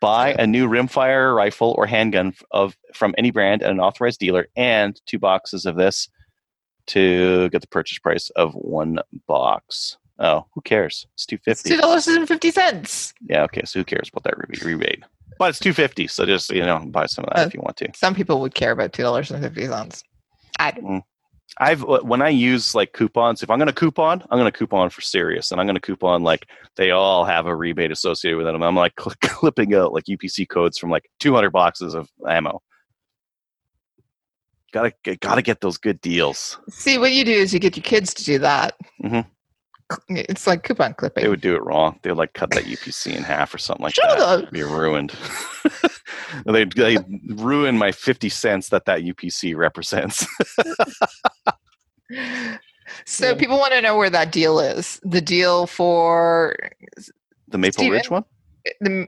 [0.00, 4.48] buy a new rimfire rifle or handgun of from any brand at an authorized dealer,
[4.56, 6.08] and two boxes of this
[6.88, 9.96] to get the purchase price of one box.
[10.18, 11.06] Oh, who cares?
[11.14, 11.70] It's two fifty.
[11.70, 13.12] Two dollars and fifty cents.
[13.28, 13.62] Yeah, okay.
[13.64, 15.04] So who cares about that rebate?
[15.38, 17.60] But it's two fifty, so just you know, buy some of that Uh, if you
[17.60, 17.88] want to.
[17.94, 20.04] Some people would care about two dollars and fifty cents.
[20.58, 21.02] I do.
[21.58, 24.90] I've when I use like coupons, if I'm going to coupon, I'm going to coupon
[24.90, 28.46] for serious, and I'm going to coupon like they all have a rebate associated with
[28.46, 28.62] them.
[28.62, 32.60] I'm like cl- clipping out like UPC codes from like 200 boxes of ammo.
[34.74, 36.58] Gotta get, gotta get those good deals.
[36.68, 38.74] See, what you do is you get your kids to do that.
[39.04, 39.24] Mhm.
[40.08, 41.22] It's like coupon clipping.
[41.22, 42.00] They would do it wrong.
[42.02, 44.18] They would like cut that UPC in half or something like Shut that.
[44.18, 44.50] up.
[44.50, 45.12] Be ruined.
[46.46, 46.96] they they
[47.28, 50.26] ruin my fifty cents that that UPC represents.
[53.06, 53.34] So Yeah.
[53.36, 55.00] people want to know where that deal is.
[55.04, 56.54] The deal for
[57.48, 57.92] the Maple Steven?
[57.92, 58.24] Ridge one.
[58.80, 59.06] the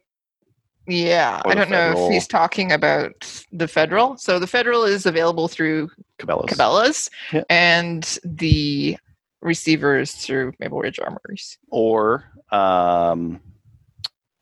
[0.86, 4.16] yeah, I don't know if he's talking about the federal.
[4.18, 6.50] So the federal is available through Cabela's.
[6.56, 7.42] Cabela's Yeah.
[7.50, 8.96] and the
[9.42, 11.58] receivers through Maple Ridge Armories.
[11.70, 13.40] or um,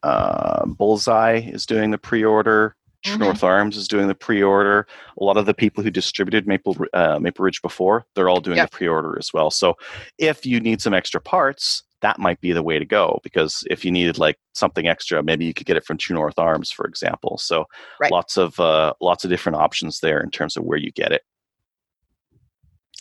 [0.02, 2.76] uh, Bullseye is doing the pre-order.
[3.04, 3.20] True Mhm.
[3.20, 4.87] North Arms is doing the pre-order.
[5.20, 8.57] A lot of the people who distributed Maple uh, Maple Ridge before, they're all doing
[8.57, 8.70] Yep.
[8.70, 9.50] the pre-order as well.
[9.50, 9.76] So
[10.18, 13.82] if you need some extra parts, that might be the way to go because if
[13.82, 16.86] you needed like something extra, maybe you could get it from True North Arms, for
[16.86, 17.38] example.
[17.38, 17.64] So
[17.98, 18.12] Right.
[18.12, 21.22] lots of uh, lots of different options there in terms of where you get it.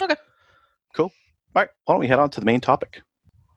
[0.01, 0.15] Okay.
[0.95, 1.11] Cool.
[1.55, 1.69] All right.
[1.83, 3.01] Why don't we head on to the main topic?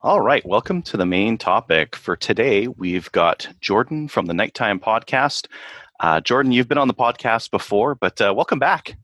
[0.01, 0.45] All right.
[0.45, 1.95] Welcome to the main topic.
[1.95, 5.47] For today, we've got Jordan from the Nighttime Podcast.
[6.01, 8.97] Uh, Jordan, you've been on the podcast before, but uh, welcome back.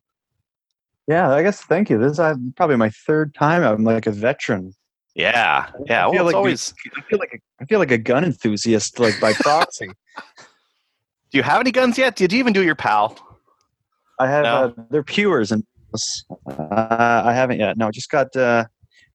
[1.08, 1.98] Yeah, I guess thank you.
[1.98, 3.64] This is uh, probably my third time.
[3.64, 4.74] I'm like a veteran.
[5.16, 5.70] Yeah.
[5.86, 6.04] Yeah.
[6.04, 6.74] I Well, feel it's like always.
[6.98, 9.88] I feel like a, I feel like a gun enthusiast, like by proxy.
[11.32, 12.16] Do you have any guns yet?
[12.16, 13.18] Did you even do your pal?
[14.20, 14.56] I have No.
[14.78, 15.64] uh, they're pewers and
[16.50, 17.78] uh, I haven't yet.
[17.78, 18.36] No, just got.
[18.36, 18.66] uh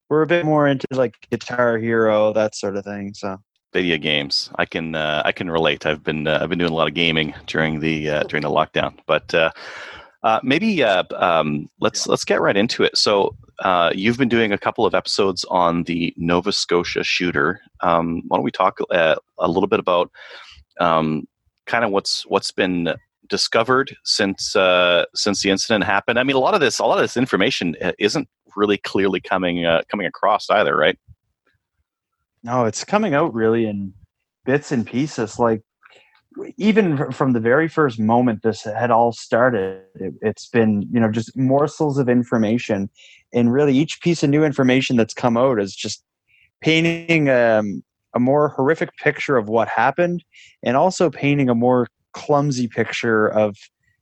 [0.08, 3.14] We're a bit more into like Guitar Hero, that sort of thing.
[3.14, 3.36] So
[3.72, 4.50] Video games.
[4.56, 5.84] I can uh, I can relate.
[5.86, 8.50] I've been uh, I've been doing a lot of gaming during the uh, during the
[8.50, 8.94] lockdown.
[9.06, 9.32] But
[10.28, 12.98] uh, maybe uh, um, let's let's get right into it.
[12.98, 17.60] So uh, you've been doing a couple of episodes on the Nova Scotia shooter.
[17.80, 20.10] Um, why don't we talk uh, a little bit about
[20.80, 21.26] um,
[21.64, 22.94] kind of what's what's been
[23.26, 26.18] discovered since uh, since the incident happened?
[26.18, 29.64] I mean, a lot of this a lot of this information isn't really clearly coming
[29.64, 30.98] uh, coming across either, right?
[32.42, 33.94] no, it's coming out really in
[34.44, 35.38] bits and pieces.
[35.38, 35.62] Like
[36.56, 41.10] even from the very first moment this had all started, it, it's been you know
[41.10, 42.90] just morsels of information,
[43.32, 46.02] and really each piece of new information that's come out is just
[46.60, 47.82] painting um,
[48.14, 50.24] a more horrific picture of what happened,
[50.62, 53.56] and also painting a more clumsy picture of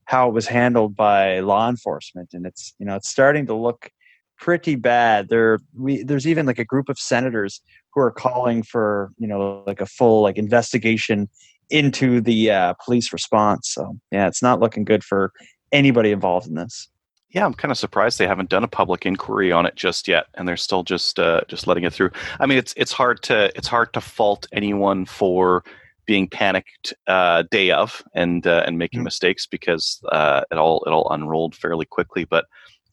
[0.04, 2.30] how it was handled by law enforcement.
[2.32, 3.90] And it's you know it's starting to look
[4.38, 5.28] pretty bad.
[5.28, 7.60] There we there's even like a group of senators
[7.92, 11.28] who are calling for you know like a full like investigation
[11.70, 13.70] into the uh, police response.
[13.72, 15.32] So yeah, it's not looking good for
[15.72, 16.88] anybody involved in this.
[17.30, 20.26] Yeah, I'm kind of surprised they haven't done a public inquiry on it just yet,
[20.34, 22.10] and they're still just uh, just letting it through.
[22.40, 25.64] I mean, it's it's hard to it's hard to fault anyone for
[26.06, 29.04] being panicked uh, day of and uh, and making Mm.
[29.04, 32.24] mistakes because uh, it all it all unrolled fairly quickly.
[32.24, 32.46] But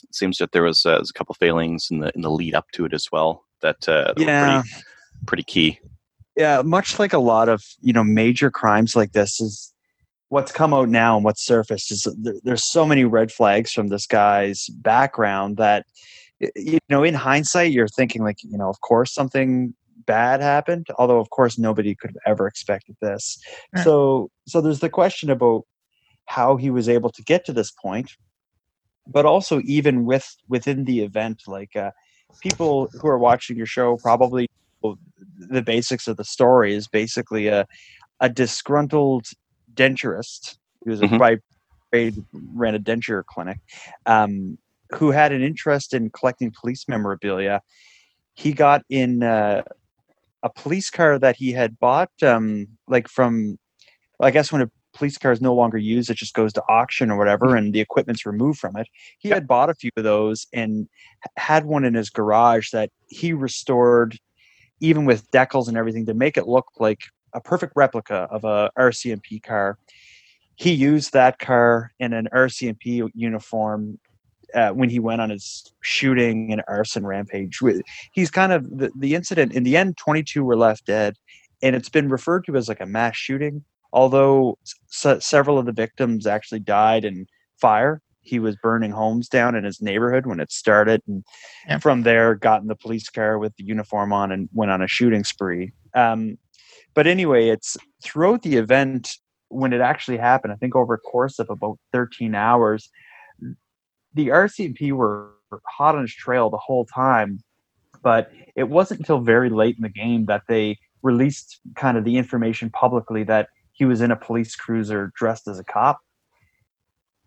[0.04, 2.56] it seems that there was, uh, was a couple failings in the in the lead
[2.56, 4.62] up to it as well that, uh, that were Yeah.
[4.64, 4.70] pretty,
[5.28, 5.80] pretty key.
[6.36, 9.74] Yeah much like a lot of you know major crimes like this is
[10.30, 13.90] what's come out now and what's surfaced is there, there's so many red flags from
[13.90, 15.86] this guy's background that
[16.56, 19.74] you know in hindsight you're thinking like you know of course something
[20.06, 23.38] bad happened although of course nobody could have ever expected this.
[23.84, 25.64] So so there's the question about
[26.26, 28.12] how he was able to get to this point
[29.08, 31.92] but also even with within the event like uh,
[32.42, 34.48] people who are watching your show probably
[35.38, 37.66] the basics of the story is basically a
[38.20, 39.26] a disgruntled
[39.74, 41.20] denturist who was a Mhm.
[41.20, 41.38] by
[42.56, 43.60] ran a denture clinic
[44.06, 44.58] um,
[44.98, 47.62] who had an interest in collecting police memorabilia.
[48.34, 49.62] He got in uh,
[50.42, 53.58] a police car that he had bought um, like from
[54.20, 57.10] i guess when a police car is no longer used it just goes to auction
[57.12, 58.88] or whatever and the equipment's removed from it.
[59.18, 60.88] He had bought a few of those and
[61.38, 64.20] had one in his garage that he restored
[64.84, 67.00] even with decals and everything to make it look like
[67.34, 69.78] a perfect replica of a RCMP car.
[70.56, 73.98] He used that car in an RCMP uniform
[74.54, 77.60] uh, when he went on his shooting and arson rampage.
[78.12, 79.54] He's kind of the, the incident.
[79.54, 81.16] In the end, 22 were left dead,
[81.64, 83.64] and it's been referred to as like a mass shooting.
[83.94, 84.58] Although
[84.92, 87.26] s- several of the victims actually died in
[87.60, 92.36] fire, he was burning homes down in his neighborhood when it started, and from there
[92.36, 95.72] got in the police car with the uniform on and went on a shooting spree.
[95.94, 96.38] Um,
[96.94, 99.10] but anyway, it's throughout the event
[99.50, 100.54] when it actually happened.
[100.54, 102.90] I think over a course of about 13 hours,
[104.14, 105.34] the RCMP were
[105.68, 107.40] hot on his trail the whole time.
[108.02, 112.18] But it wasn't until very late in the game that they released kind of the
[112.18, 116.00] information publicly that he was in a police cruiser dressed as a cop.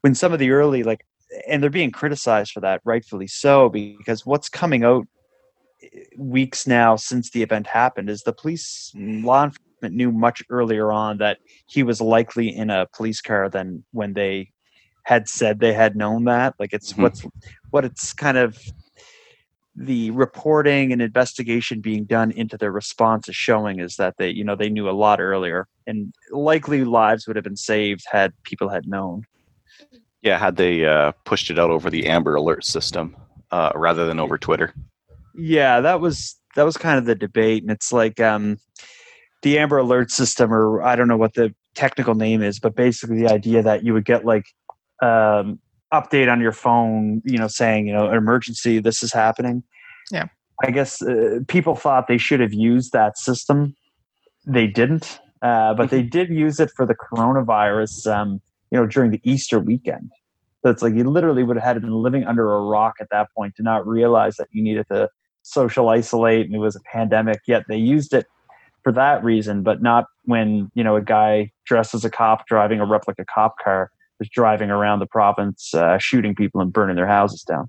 [0.07, 1.05] When some of the early like
[1.49, 5.05] and they're being criticized for that rightfully so because what's coming out
[6.17, 11.19] weeks now since the event happened is the police law enforcement knew much earlier on
[11.19, 14.53] that he was likely in a police car than when they
[15.03, 17.03] had said they had known that like it's Mhm.
[17.03, 17.27] what's
[17.71, 18.57] what it's kind of
[19.75, 24.45] the reporting and investigation being done into their response is showing is that they you
[24.45, 28.69] know they knew a lot earlier and likely lives would have been saved had people
[28.69, 29.27] had known
[30.23, 33.17] Yeah, had they uh, pushed it out over the Amber Alert system
[33.51, 34.75] uh, rather than over Twitter.
[35.39, 38.57] yeah that was that was kind of the debate and it's like um
[39.43, 43.21] the amber alert system or i don't know what the technical name is but basically
[43.23, 44.47] the idea that you would get like
[45.03, 45.59] um
[45.93, 49.63] update on your phone you know saying you know emergency this is happening
[50.11, 50.25] Yeah.
[50.65, 53.77] i guess uh, people thought they should have used that system
[54.47, 59.11] they didn't uh, but they did use it for the coronavirus um you know during
[59.11, 60.11] the easter weekend
[60.63, 63.09] so it's like you literally would have had to been living under a rock at
[63.11, 65.09] that point to not realize that you needed to
[65.43, 68.27] social isolate and it was a pandemic yet they used it
[68.83, 72.81] for that reason but not when you know a guy dressed as a cop driving
[72.81, 77.07] a replica cop car was driving around the province uh, shooting people and burning their
[77.07, 77.69] houses down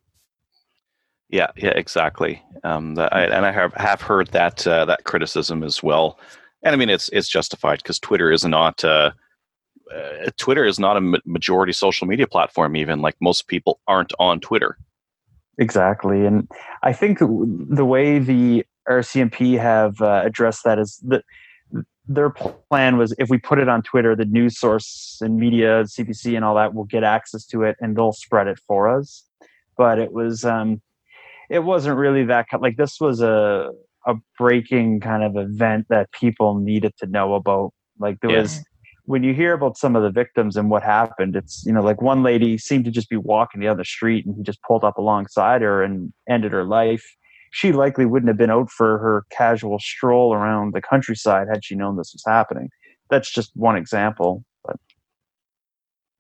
[1.29, 2.41] Yeah, yeah, exactly.
[2.63, 6.19] Um, I, and I have, have heard that uh, that criticism as well.
[6.63, 9.11] And I mean, it's it's justified because Twitter is not uh,
[9.95, 12.75] uh, Twitter is not a majority social media platform.
[12.75, 14.77] Even like most people aren't on Twitter.
[15.57, 16.47] Exactly, and
[16.83, 21.23] I think the way the RCMP have uh, addressed that is that
[22.07, 26.35] their plan was if we put it on Twitter, the news source and media, CBC,
[26.35, 29.23] and all that will get access to it, and they'll spread it for us.
[29.77, 30.81] But it was, um,
[31.49, 32.61] it wasn't really that kind.
[32.63, 33.71] Like this was a
[34.05, 37.73] a breaking kind of event that people needed to know about.
[37.99, 38.41] Like there Yeah.
[38.43, 38.63] was
[39.07, 42.01] when you hear about some of the victims and what happened, it's you know like
[42.01, 44.97] one lady seemed to just be walking down the street and he just pulled up
[44.97, 47.03] alongside her and ended her life.
[47.51, 51.73] She likely wouldn't have been out for her casual stroll around the countryside had she
[51.73, 52.69] known this was happening.
[53.09, 54.43] That's just one example.
[54.65, 54.75] But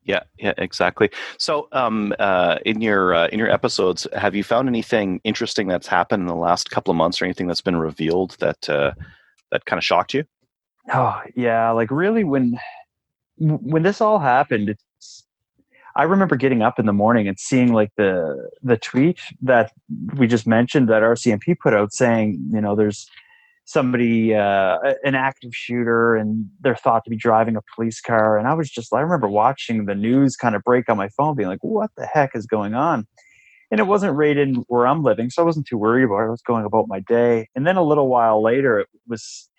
[0.05, 1.09] Yeah, yeah, exactly.
[1.37, 5.87] So, um, uh, in your uh, in your episodes, have you found anything interesting that's
[5.87, 8.93] happened in the last couple of months, or anything that's been revealed that uh,
[9.51, 10.23] that kind of shocked you?
[10.93, 12.59] Oh yeah, like really when
[13.37, 15.25] when this all happened, it's
[15.97, 19.71] I remember getting up in the morning and seeing like the the tweet that
[20.15, 23.07] we just mentioned that RCMP put out saying, you know, there's
[23.65, 28.37] somebody uh, an active shooter and they're thought to be driving a police car.
[28.37, 31.35] And I was just I remember watching the news kind of break on my phone
[31.35, 33.07] being like what the heck is going on?
[33.71, 36.27] And it wasn't in where I'm living so I wasn't too worried about it.
[36.27, 37.49] I was going about my day.
[37.55, 39.49] And then a little while later it was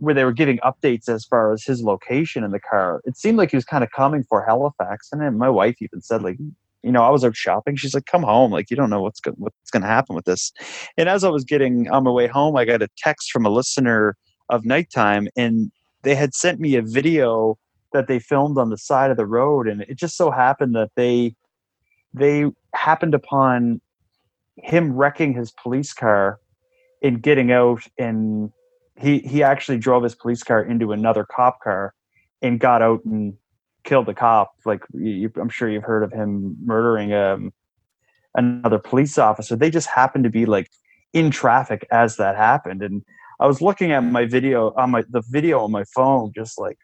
[0.00, 3.02] where they were giving updates as far as his location in the car.
[3.04, 6.00] It seemed like he was kind of coming for Halifax, and then my wife even
[6.00, 6.38] said, like,
[6.82, 7.76] you know, I was out shopping.
[7.76, 10.24] She's like, "Come home, like you don't know what's go- what's going to happen with
[10.24, 10.52] this."
[10.96, 13.50] And as I was getting on my way home, I got a text from a
[13.50, 14.16] listener
[14.48, 15.70] of nighttime, and
[16.02, 17.58] they had sent me a video
[17.92, 20.90] that they filmed on the side of the road, and it just so happened that
[20.96, 21.34] they
[22.14, 23.80] they happened upon
[24.56, 26.40] him wrecking his police car
[27.02, 28.52] and getting out and
[29.00, 31.94] he he actually drove his police car into another cop car
[32.42, 33.34] and got out and
[33.84, 34.52] killed the cop.
[34.64, 37.52] Like you, i'm sure you've heard of him murdering um,
[38.34, 39.56] another police officer.
[39.56, 40.70] They just happened to be like
[41.12, 42.82] in traffic as that happened.
[42.82, 43.02] And
[43.40, 46.76] i was looking at my video on my the video on my phone just like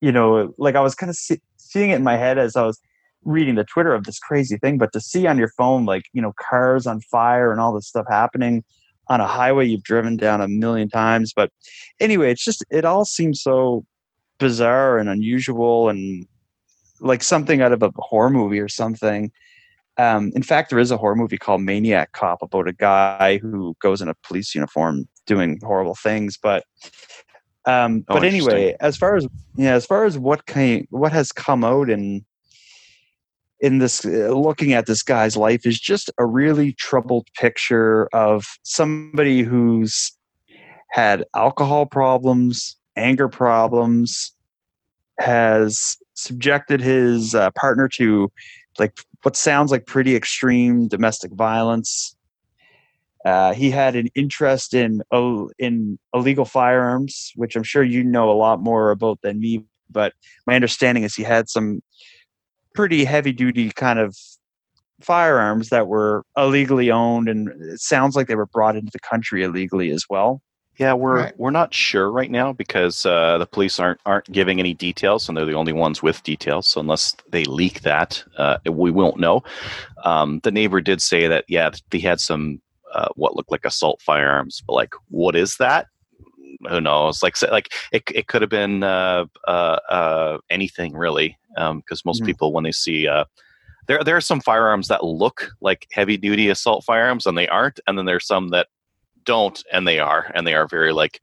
[0.00, 2.66] you know like i was kind of see, seeing it in my head as i
[2.66, 2.80] was
[3.22, 4.76] reading the twitter of this crazy thing.
[4.76, 7.86] But to see on your phone like you know cars on fire and all this
[7.86, 8.64] stuff happening
[9.08, 11.32] on a highway you've driven down a million times.
[11.34, 11.50] But
[12.00, 13.84] anyway, it's just it all seems so
[14.38, 16.26] bizarre and unusual and
[17.00, 19.30] like something out of a horror movie or something.
[19.96, 23.76] Um, in fact, there is a horror movie called Maniac Cop about a guy who
[23.80, 26.36] goes in a police uniform doing horrible things.
[26.36, 26.64] But
[27.66, 31.32] um, Oh, but anyway, as far as yeah, as far as what kind what has
[31.32, 32.24] come out in
[33.60, 38.44] in this uh, looking at this guy's life is just a really troubled picture of
[38.62, 40.12] somebody who's
[40.90, 44.32] had alcohol problems, anger problems,
[45.18, 48.30] has subjected his uh, partner to
[48.78, 52.16] like what sounds like pretty extreme domestic violence.
[53.24, 55.02] Uh, he had an interest in
[55.58, 59.64] in illegal firearms, which I'm sure you know a lot more about than me.
[59.90, 60.12] But
[60.46, 61.80] my understanding is he had some
[62.74, 64.16] pretty heavy duty kind of
[65.00, 69.42] firearms that were illegally owned and it sounds like they were brought into the country
[69.42, 70.40] illegally as well
[70.78, 71.34] Yeah, we're Right.
[71.38, 75.36] we're not sure right now because uh, the police aren't aren't giving any details, and
[75.38, 76.66] they're the only ones with details.
[76.66, 79.42] So unless they leak that, uh, we won't know.
[80.04, 82.60] Um, the neighbor did say that yeah, they had some
[82.92, 85.86] uh, what looked like assault firearms, but like, what is that?
[86.68, 87.22] Who knows?
[87.22, 92.26] Like, like it, it could have been uh, uh, uh, anything really, because most Mhm.
[92.26, 93.24] people when they see uh,
[93.86, 97.80] there there are some firearms that look like heavy duty assault firearms and they aren't,
[97.86, 98.68] and then there's some that
[99.24, 101.20] don't and they are, and they are very like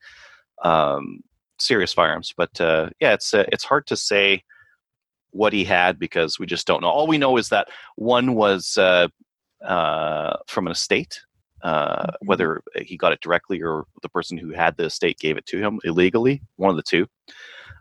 [0.64, 1.22] um,
[1.60, 2.34] serious firearms.
[2.36, 4.44] But uh, yeah, it's uh, it's hard to say
[5.32, 6.90] what he had because we just don't know.
[6.90, 9.08] All we know is that one was uh,
[9.66, 11.22] uh, from an estate.
[11.64, 15.46] Uh, whether he got it directly or the person who had the estate gave it
[15.46, 17.08] to him illegally, one of the two.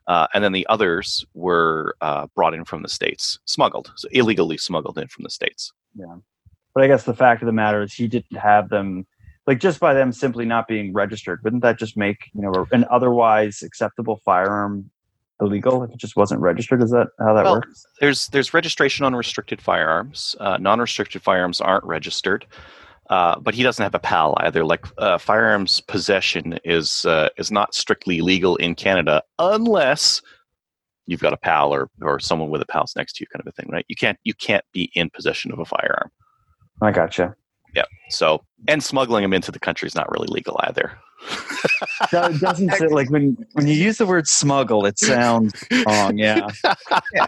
[0.07, 4.59] Uh, and then the others were uh, brought in from the states, smuggled, so illegally
[4.59, 5.73] smuggled in from the states.
[5.95, 6.17] Yeah.
[6.75, 9.07] But I guess the fact of the matter is he didn't have them
[9.47, 12.85] like just by them simply not being registered, wouldn't that just make, you know, an
[12.91, 14.91] otherwise acceptable firearm
[15.41, 16.83] illegal if it just wasn't registered?
[16.83, 17.85] Is that how that Well, works?
[18.01, 20.37] There's there's registration on restricted firearms.
[20.39, 22.47] Uh, non-restricted firearms aren't registered,
[23.11, 24.65] uh, but he doesn't have a PAL either.
[24.65, 30.23] Like uh, firearms possession is uh, is not strictly legal in Canada unless
[31.07, 33.49] you've got a PAL or or someone with a PAL's next to you, kind of
[33.49, 33.85] a thing, right?
[33.89, 36.11] You can't you can't be in possession of a firearm.
[36.83, 37.35] I gotcha.
[37.75, 37.85] Yeah.
[38.11, 40.97] So and smuggling them into the country is not really legal either.
[42.13, 45.53] That doesn't say, like when when you use the word smuggle, it sounds
[45.87, 46.19] wrong.
[46.19, 46.49] Yeah.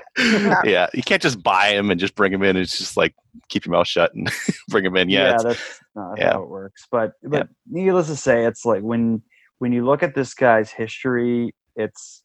[0.65, 2.57] yeah, you can't just buy them and just bring them in.
[2.57, 3.15] It's just like
[3.49, 4.31] keep your mouth shut and
[4.69, 5.11] bring them in.
[5.11, 6.33] Yeah, it's- that's not yeah.
[6.33, 6.87] how it works.
[6.91, 9.23] But but needless to say, it's like when
[9.59, 12.23] when you look at this guy's history, it's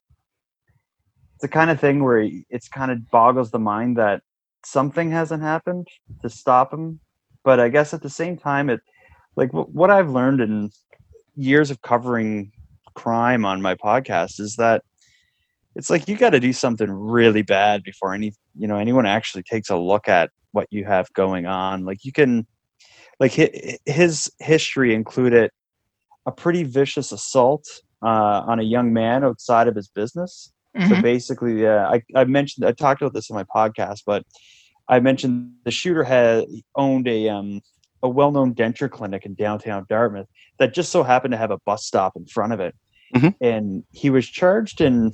[1.33, 4.21] it's the kind of thing where it's kind of boggles the mind that
[4.65, 5.87] something hasn't happened
[6.21, 6.99] to stop him.
[7.43, 8.81] But I guess at the same time, it
[9.35, 10.71] like what I've learned in
[11.37, 12.51] years of covering
[12.95, 14.81] crime on my podcast is that
[15.75, 19.43] it's like you got to do something really bad before any you know anyone actually
[19.43, 22.47] takes a look at what you have going on like you can
[23.19, 23.31] like
[23.85, 25.51] his history included
[26.25, 27.65] a pretty vicious assault
[28.03, 30.51] uh, on a young man outside of his business
[30.87, 31.01] so Mhm.
[31.01, 34.23] basically yeah I, I mentioned i talked about this in my podcast but
[34.89, 37.61] i mentioned the shooter had owned a um
[38.07, 40.27] a well-known denture clinic in downtown dartmouth
[40.59, 42.73] that just so happened to have a bus stop in front of it.
[43.15, 43.35] Mhm.
[43.39, 45.13] and he was charged in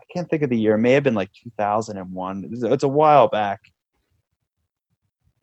[0.00, 2.88] i can't think of the year it may have been like 2001 it's, it's a
[3.00, 3.60] while back.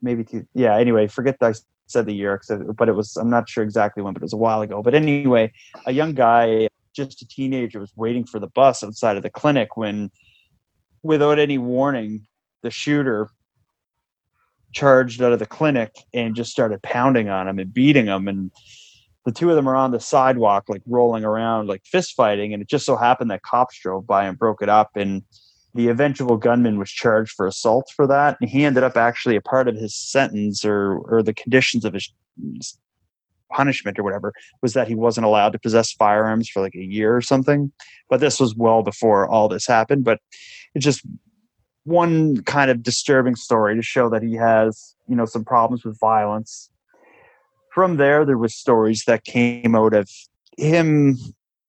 [0.01, 2.39] Maybe two yeah anyway forget that i said the year,
[2.77, 4.81] but it was i'm not sure exactly when but it was a while ago.
[4.81, 5.51] But anyway
[5.85, 9.75] a young guy just a teenager was waiting for the bus outside of the clinic
[9.75, 10.11] when
[11.03, 12.25] without any warning
[12.63, 13.29] the shooter
[14.71, 18.27] charged out of the clinic and just started pounding on him and beating him.
[18.27, 18.51] And
[19.25, 22.53] the two of them are on the sidewalk like rolling around like fist fighting.
[22.53, 24.91] And it just so happened that cops drove by and broke it up.
[24.95, 25.23] And
[25.73, 28.37] the eventual gunman was charged for assault for that.
[28.41, 31.93] And he ended up actually a part of his sentence or or the conditions of
[31.93, 32.11] his
[33.51, 37.15] punishment or whatever was that he wasn't allowed to possess firearms for like a year
[37.15, 37.71] or something.
[38.09, 40.03] But this was well before all this happened.
[40.03, 40.19] But
[40.73, 41.05] it just
[41.83, 45.99] one kind of disturbing story to show that he has you know some problems with
[45.99, 46.69] violence.
[47.73, 50.09] From there there was stories that came out of
[50.57, 51.17] him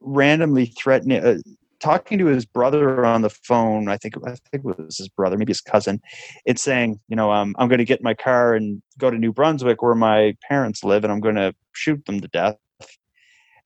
[0.01, 1.39] randomly threatening uh,
[1.81, 3.89] talking to his brother on the phone.
[3.89, 6.01] I think i think it was his brother maybe his cousin.
[6.45, 9.33] It's saying you know um, i'm going to get my car and go to new
[9.33, 12.57] brunswick where my parents live and i'm going to shoot them to death.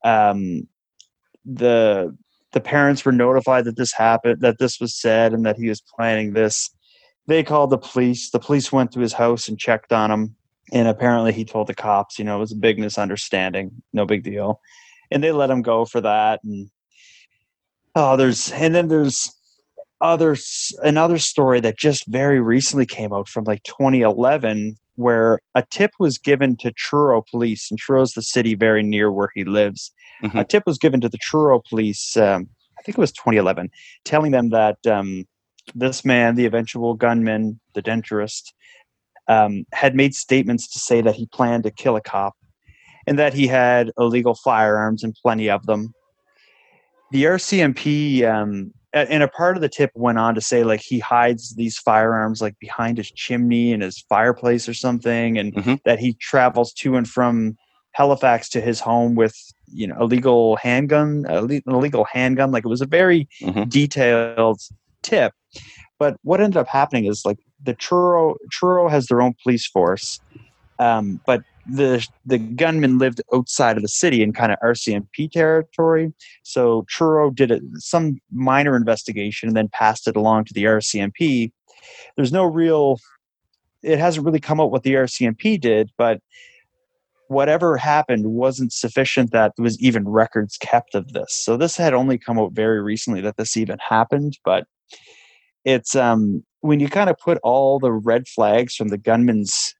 [0.05, 0.69] Um,
[1.45, 2.17] the
[2.53, 5.83] the parents were notified that this happened that this was said and that he was
[5.95, 6.71] planning this.
[7.27, 8.31] They called the police.
[8.31, 10.37] The police went to his house and checked on him.
[10.73, 13.83] And apparently he told the cops you know it was a big misunderstanding.
[13.93, 14.61] No big deal.
[15.11, 16.41] And they let him go for that.
[16.45, 16.71] And
[17.95, 19.33] oh there's and then there's
[20.01, 25.93] others another story that just very recently came out from like 2011 where a tip
[25.99, 29.93] was given to Truro police and Truro's the city very near where he lives
[30.23, 30.41] Mhm.
[30.41, 33.71] a tip was given to the Truro police um, I think it was 2011
[34.05, 35.25] telling them that um,
[35.75, 38.53] this man the eventual gunman the denturist
[39.29, 42.35] um, had made statements to say that he planned to kill a cop
[43.07, 45.93] and that he had illegal firearms and plenty of them.
[47.13, 50.99] The RCMP um, and a part of the tip went on to say like he
[50.99, 55.81] hides these firearms like behind his chimney in his fireplace or something, and Mhm.
[55.85, 57.57] that he travels to and from
[57.93, 59.35] Halifax to his home with
[59.67, 62.51] you know a legal handgun, a le- an illegal handgun.
[62.53, 63.69] Like it was a very Mhm.
[63.69, 64.61] detailed
[65.03, 65.33] tip.
[65.99, 70.21] But what ended up happening is like the Truro Truro has their own police force,
[70.79, 76.13] um, but the the gunman lived outside of the city in kind of RCMP territory.
[76.43, 81.53] So Truro did a, some minor investigation and then passed it along to the RCMP.
[82.17, 82.99] There's no real,
[83.83, 86.21] it hasn't really come out what the RCMP did, but
[87.29, 91.35] whatever happened wasn't sufficient that there was even records kept of this.
[91.45, 94.67] So this had only come out very recently that this even happened, but
[95.65, 99.75] it's um when you kind of put all the red flags from the gunman's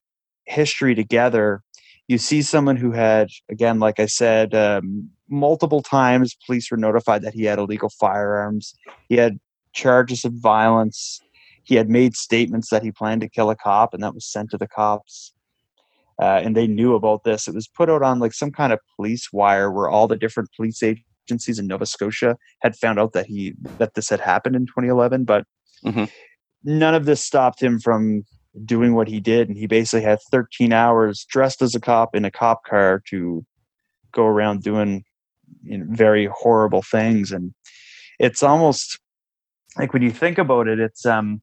[0.47, 1.63] history together,
[2.09, 7.23] you see someone who had again like I said um, multiple times police were notified
[7.23, 8.75] that he had illegal firearms.
[9.09, 9.39] He had
[9.73, 11.23] charges of violence.
[11.65, 14.51] He had made statements that he planned to kill a cop and that was sent
[14.51, 15.33] to the cops
[16.21, 17.47] uh, and they knew about this.
[17.47, 20.51] It was put out on like some kind of police wire where all the different
[20.57, 24.67] police agencies in Nova Scotia had found out that he that this had happened in
[24.67, 25.45] 2011, but
[25.85, 26.11] Mhm.
[26.65, 28.25] none of this stopped him from
[28.65, 29.49] doing what he did.
[29.49, 33.45] And he basically had 13 hours dressed as a cop in a cop car to
[34.13, 35.05] go around doing
[35.63, 37.33] you know, very horrible things.
[37.33, 37.55] And
[38.19, 38.99] it's almost
[39.79, 41.43] like when you think about it, it's um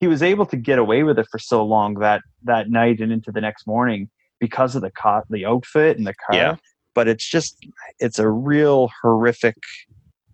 [0.00, 3.12] he was able to get away with it for so long that that night and
[3.12, 4.08] into the next morning
[4.38, 6.36] because of the co- the outfit and the car.
[6.36, 6.56] Yeah.
[6.94, 7.56] But it's just
[7.98, 9.56] it's a real horrific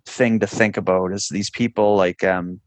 [0.06, 2.60] thing to think about is these people like um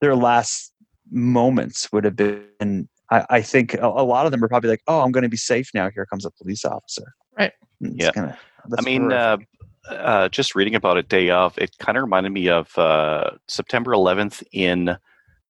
[0.00, 0.72] their last
[1.10, 4.82] moments would have been I, I think a, a lot of them are probably like,
[4.86, 5.90] Oh, I'm gonna be safe now.
[5.90, 7.14] Here comes a police officer.
[7.38, 7.52] Right.
[7.80, 8.10] It's Yeah.
[8.12, 8.38] Gonna,
[8.78, 9.38] I mean, uh,
[9.88, 13.92] uh, just reading about it day of, it kind of reminded me of uh, September
[13.92, 14.96] 11th in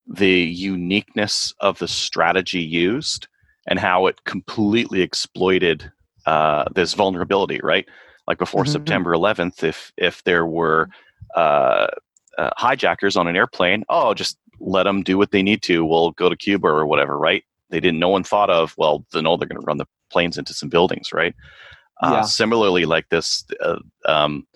[0.07, 3.29] the uniqueness of the strategy used
[3.67, 5.91] and how it completely exploited
[6.27, 7.61] uh, this vulnerability.
[7.63, 7.87] Right,
[8.27, 8.69] like before Mhm.
[8.69, 10.89] September 11th, if if there were
[11.37, 11.89] uh,
[12.39, 15.85] uh, hijackers on an airplane, oh, just let them do what they need to.
[15.85, 17.19] We'll go to Cuba or whatever.
[17.19, 17.45] Right?
[17.71, 18.01] They didn't.
[18.01, 20.69] No one thought of well, then know they're going to run the planes into some
[20.69, 21.13] buildings.
[21.13, 21.35] Right?
[22.03, 22.23] Uh, Yeah.
[22.23, 24.47] Similarly, like this, uh, um,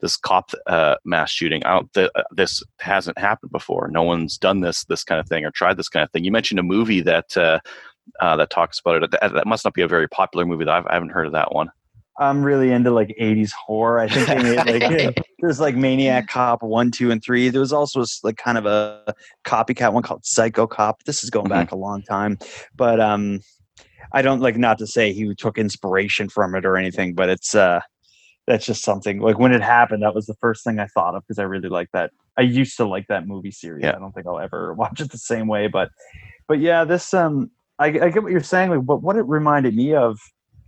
[0.00, 1.62] this cop uh, mass shooting.
[1.94, 3.88] Th- uh, this hasn't happened before.
[3.88, 6.24] No one's done this this kind of thing or tried this kind of thing.
[6.24, 7.60] You mentioned a movie that uh,
[8.20, 9.10] uh, that talks about it.
[9.12, 10.64] That, that must not be a very popular movie.
[10.64, 11.70] That I've, I haven't heard of that one.
[12.18, 13.98] I'm really into like 80s horror.
[13.98, 17.48] I think they made like there's like Maniac Cop one, two, and three.
[17.48, 21.02] There was also like kind of a copycat one called Psycho Cop.
[21.04, 22.38] This is going back a long time,
[22.76, 23.40] but um,
[24.12, 27.54] I don't like not to say he took inspiration from it or anything, but it's
[27.54, 27.80] uh,
[28.46, 31.24] that's just something like when it happened, that was the first thing I thought of
[31.26, 32.12] because I really like that.
[32.36, 33.84] I used to like that movie series.
[33.84, 33.96] Yeah.
[33.96, 35.90] I don't think I'll ever watch it the same way, but
[36.46, 39.74] but yeah, this um, I, I get what you're saying, like, but what it reminded
[39.74, 40.18] me of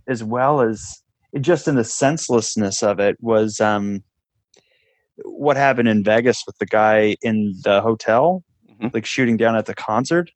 [0.07, 1.01] as well as
[1.41, 4.03] just in the senselessness of it was um
[5.23, 8.43] what happened in Vegas with the guy in the hotel
[8.79, 8.93] Mhm.
[8.93, 10.29] like shooting down at the concert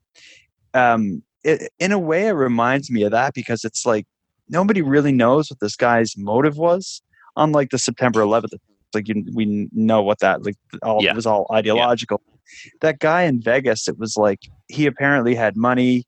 [0.73, 4.05] um it, in a way it reminds me of that because it's like
[4.49, 7.01] nobody really knows what this guy's motive was
[7.35, 8.53] unlike the September 11th
[8.93, 11.11] like you, we know what that like all Yeah.
[11.11, 12.21] it was all ideological
[12.81, 16.03] that guy in Vegas it was like he apparently had money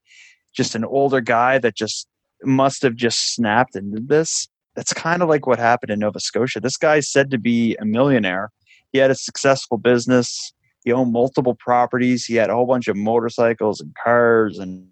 [0.55, 2.07] just an older guy that just
[2.43, 6.19] must have just snapped and did this that's kind of like what happened in Nova
[6.19, 6.59] Scotia.
[6.59, 8.49] This guy's said to be a millionaire.
[8.91, 10.53] He had a successful business.
[10.83, 12.25] He owned multiple properties.
[12.25, 14.87] He had a whole bunch of motorcycles and cars, and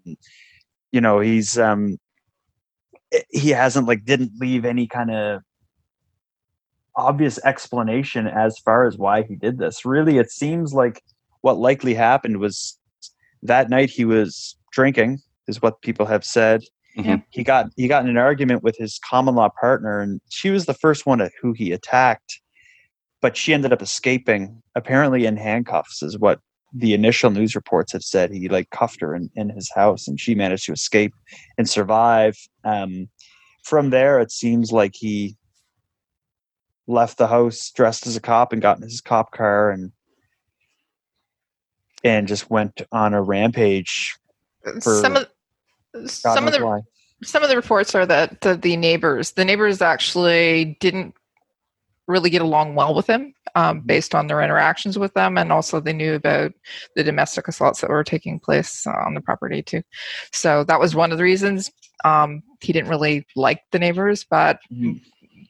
[0.90, 1.98] you know he's um
[3.12, 5.42] eh, he hasn't like didn't leave any kind of
[6.96, 9.84] obvious explanation as far as why he did this.
[9.84, 11.02] Really, it seems like
[11.42, 12.78] what likely happened was
[13.42, 15.18] that night he was drinking,
[15.48, 16.62] is what people have said
[17.30, 20.66] he got he got in an argument with his common law partner and she was
[20.66, 22.40] the first one at who he attacked
[23.22, 26.40] but she ended up escaping apparently in handcuffs is what
[26.74, 28.32] the initial news reports have said.
[28.32, 31.12] He like cuffed her in, in his house and she managed to escape
[31.58, 32.36] and survive.
[32.64, 33.08] Um,
[33.64, 35.36] from there it seems like he
[36.86, 39.92] left the house dressed as a cop and got in his cop car and
[42.02, 44.16] and just went on a rampage
[44.82, 45.28] for some of
[45.94, 46.80] God some of the why.
[47.22, 51.14] some of the reports are that the, the neighbors the neighbors actually didn't
[52.08, 55.78] really get along well with him um, based on their interactions with them and also
[55.80, 56.52] they knew about
[56.96, 59.82] the domestic assaults that were taking place on the property too
[60.32, 61.70] so that was one of the reasons
[62.04, 65.00] um, he didn't really like the neighbors but Mhm.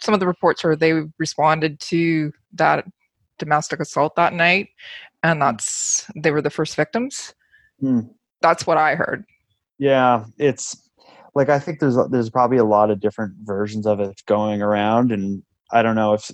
[0.00, 2.84] some of the reports are they responded to that
[3.38, 4.68] domestic assault that night
[5.22, 7.34] and that's they were the first victims
[7.80, 8.00] Hmm.
[8.42, 9.24] that's what i heard
[9.82, 10.76] Yeah, it's
[11.34, 15.10] like I think there's there's probably a lot of different versions of it going around,
[15.10, 16.30] and I don't know if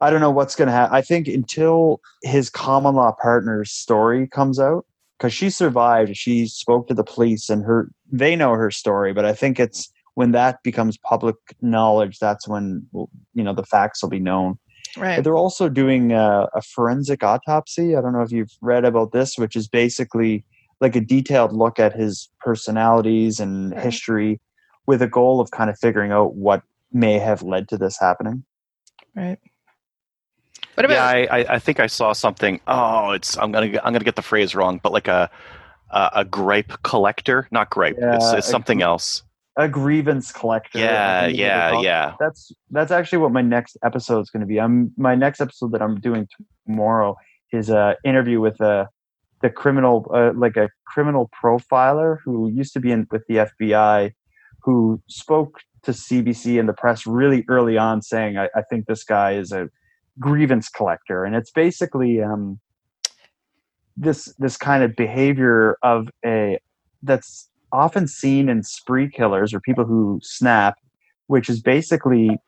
[0.00, 0.96] I don't know what's going to happen.
[0.96, 4.86] I think until his common law partner's story comes out,
[5.18, 9.12] because she survived, she spoke to the police, and her they know her story.
[9.12, 12.86] But I think it's when that becomes public knowledge, that's when
[13.34, 14.58] you know the facts will be known.
[14.96, 17.96] right But they're also doing a, a forensic autopsy.
[17.96, 20.46] I don't know if you've read about this, which is basically
[20.80, 23.82] like a detailed look at his personalities and Right.
[23.82, 24.40] history,
[24.86, 26.62] with a goal of kind of figuring out what
[26.92, 28.44] may have led to this happening.
[29.14, 29.38] Right.
[30.74, 32.60] What about yeah, I, I, I think I saw something.
[32.66, 35.30] Oh, it's I'm gonna get- I'm gonna get the phrase wrong, but like a
[35.90, 37.96] a, a gripe collector, not gripe.
[37.98, 39.22] it's, Yeah, it's a something gr- else.
[39.56, 40.78] A grievance collector.
[40.78, 42.14] Yeah, think is what they yeah, yeah.
[42.20, 44.58] That's that's actually what my next episode is going to be.
[44.60, 46.28] I'm my next episode that I'm doing
[46.66, 47.16] tomorrow
[47.52, 48.88] is a interview with a
[49.42, 54.12] the criminal uh, like a criminal profiler who used to be in with the FBI,
[54.62, 59.04] who spoke to CBC and the press really early on, saying, "I, I think this
[59.04, 59.68] guy is a
[60.18, 62.60] grievance collector," and it's basically um,
[63.96, 66.58] this this kind of behavior of a
[67.02, 70.76] that's often seen in spree killers or people who snap,
[71.28, 72.38] which is basically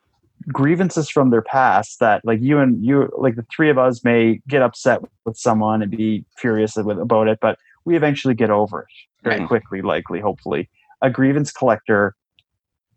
[0.51, 4.41] grievances from their past that like you and you like the three of us may
[4.47, 8.87] get upset with someone and be furious about it but we eventually get over it
[9.23, 9.47] very Right.
[9.47, 10.69] quickly likely hopefully.
[11.01, 12.15] A grievance collector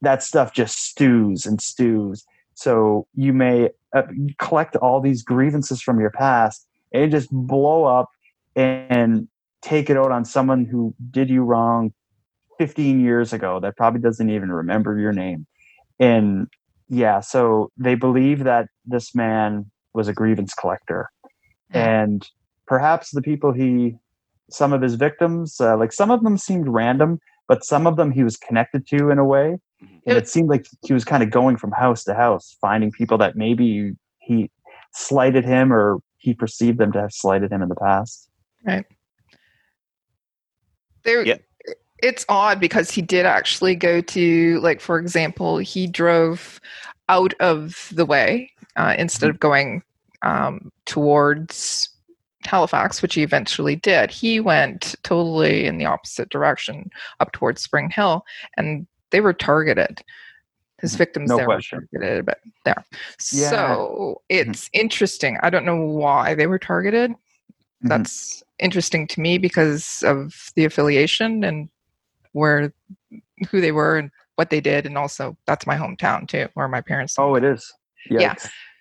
[0.03, 2.25] that stuff just stews and stews.
[2.55, 4.03] So you may uh,
[4.39, 8.09] collect all these grievances from your past and just blow up
[8.55, 9.29] and
[9.63, 11.93] take it out on someone who did you wrong
[12.59, 15.47] 15 years ago that probably doesn't even remember your name.
[15.99, 16.49] And
[16.89, 21.11] yeah so they believe that this man was a grievance collector.
[21.81, 22.29] And
[22.67, 23.97] perhaps the people he
[24.51, 27.19] some of his victims uh, like some of them seemed random
[27.49, 29.59] but some of them he was connected to in a way.
[30.07, 33.19] And it seemed like he was kind of going from house to house finding people
[33.19, 34.51] that maybe he
[34.93, 38.29] slighted him or he perceived them to have slighted him in the past.
[41.05, 41.37] There Yeah.
[42.03, 46.61] It's odd because he did actually go to like for example he drove
[47.09, 49.83] out of the way uh, instead of going
[50.23, 51.89] um, towards
[52.45, 54.11] halifax which he eventually did.
[54.11, 56.91] He went totally in the opposite direction
[57.21, 58.25] up towards Springhill
[58.57, 60.03] and they were targeted.
[60.81, 61.89] His victims No there question.
[61.93, 62.85] were targeted but there.
[63.33, 63.51] Yeah.
[63.51, 65.39] so it's interesting.
[65.43, 67.15] I don't know why they were targeted.
[67.83, 71.69] That's interesting to me because of the affiliation and
[72.37, 72.73] where
[73.51, 76.81] who they were and what they did and also that's my hometown too where my
[76.81, 77.73] parents oh it is
[78.11, 78.35] Yeah.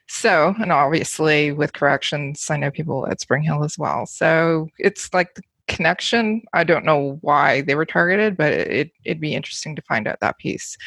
[0.07, 5.33] So and obviously with corrections i know people at Springhill as well so it's like
[5.35, 9.81] the connection i don't know why they were targeted but it, it'd be interesting to
[9.81, 10.77] find out that piece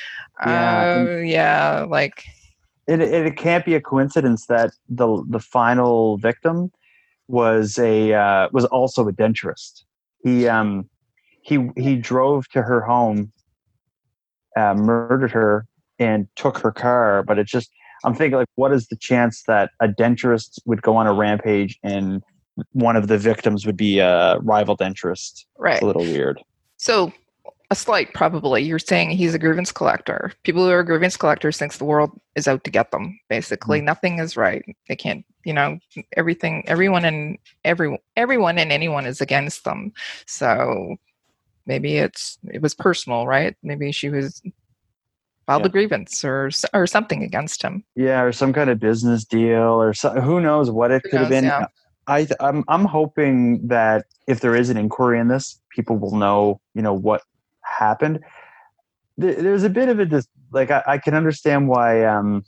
[0.46, 2.22] Yeah, uh, yeah like
[2.86, 6.70] it, it, it can't be a coincidence that the the final victim
[7.28, 9.84] was a uh, was also a denturist.
[10.24, 10.88] He um
[11.48, 13.32] he he drove to her home,
[14.56, 15.66] uh, murdered her,
[15.98, 17.22] and took her car.
[17.22, 17.70] But it's just
[18.04, 21.78] I'm thinking like, what is the chance that a denturist would go on a rampage
[21.82, 22.22] and
[22.72, 25.46] one of the victims would be a rival denturist?
[25.56, 26.40] right It's a little weird.
[26.76, 27.12] So
[27.70, 28.62] a slight probably.
[28.62, 30.32] You're saying he's a grievance collector.
[30.42, 33.18] People who are grievance collectors thinks the world is out to get them.
[33.28, 34.64] Basically, nothing is right.
[34.88, 35.78] They can't, you know,
[36.16, 39.92] everything, everyone and every everyone and anyone is against them.
[40.26, 40.96] So
[41.68, 43.54] maybe it's it was personal, right?
[43.62, 44.42] Maybe she was
[45.46, 47.84] filed a grievance or or something against him.
[47.94, 51.20] Yeah, or some kind of business deal, or so, who knows what it Who could
[51.20, 51.44] have been.
[51.44, 51.66] yeah.
[52.08, 56.60] I I'm I'm hoping that if there is an inquiry in this, people will know
[56.74, 57.22] you know what
[57.60, 58.20] happened.
[59.18, 62.44] There's a bit of a dis- like I, I can understand why um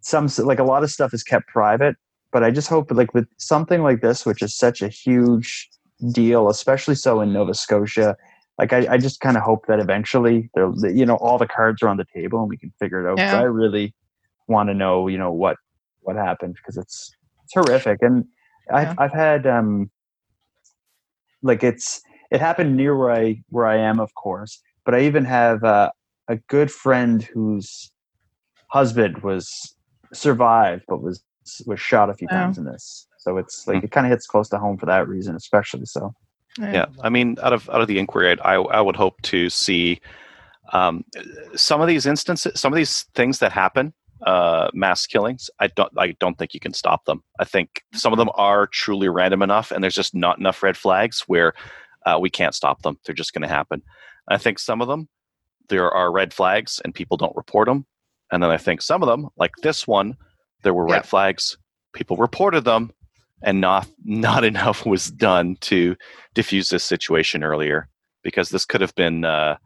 [0.00, 1.96] some like a lot of stuff is kept private,
[2.32, 5.70] but I just hope like with something like this, which is such a huge
[6.12, 8.16] deal, especially so in Nova Scotia.
[8.58, 11.88] Like I, I just kind of hope that eventually you know, all the cards are
[11.88, 13.18] on the table and we can figure it out.
[13.18, 13.38] Yeah.
[13.38, 13.94] I really
[14.46, 15.56] want to know, you know, what
[16.00, 17.10] what happened because it's
[17.44, 17.98] it's horrific.
[18.02, 18.24] And
[18.72, 18.98] I've.
[18.98, 19.90] I've had um
[21.42, 25.24] like it's it happened near where I where I am, of course, but I even
[25.24, 25.90] have uh,
[26.28, 27.92] a good friend whose
[28.68, 29.76] husband was
[30.12, 31.22] survived but was
[31.66, 32.44] was shot a few Wow.
[32.44, 33.06] times in this.
[33.24, 35.86] So it's like it kind of hits close to home for that reason, especially.
[35.86, 36.14] So.
[36.58, 36.86] Yeah.
[37.00, 40.00] I mean out of out of the inquiry i i would hope to see
[40.72, 41.04] um,
[41.56, 43.92] some of these instances some of these things that happen
[44.24, 47.24] uh, mass killings i don't i don't think you can stop them.
[47.40, 50.76] I think some of them are truly random enough and there's just not enough red
[50.76, 51.54] flags where
[52.06, 52.98] uh, we can't stop them.
[53.04, 53.82] They're just going to happen.
[54.28, 55.08] I think some of them
[55.68, 57.84] there are red flags and people don't report them
[58.30, 60.16] and then i think some of them like this one
[60.62, 61.56] there were red flags
[61.94, 62.92] people reported them
[63.44, 65.96] and not not enough was done to
[66.34, 67.88] diffuse this situation earlier
[68.22, 69.56] because this could have been uh,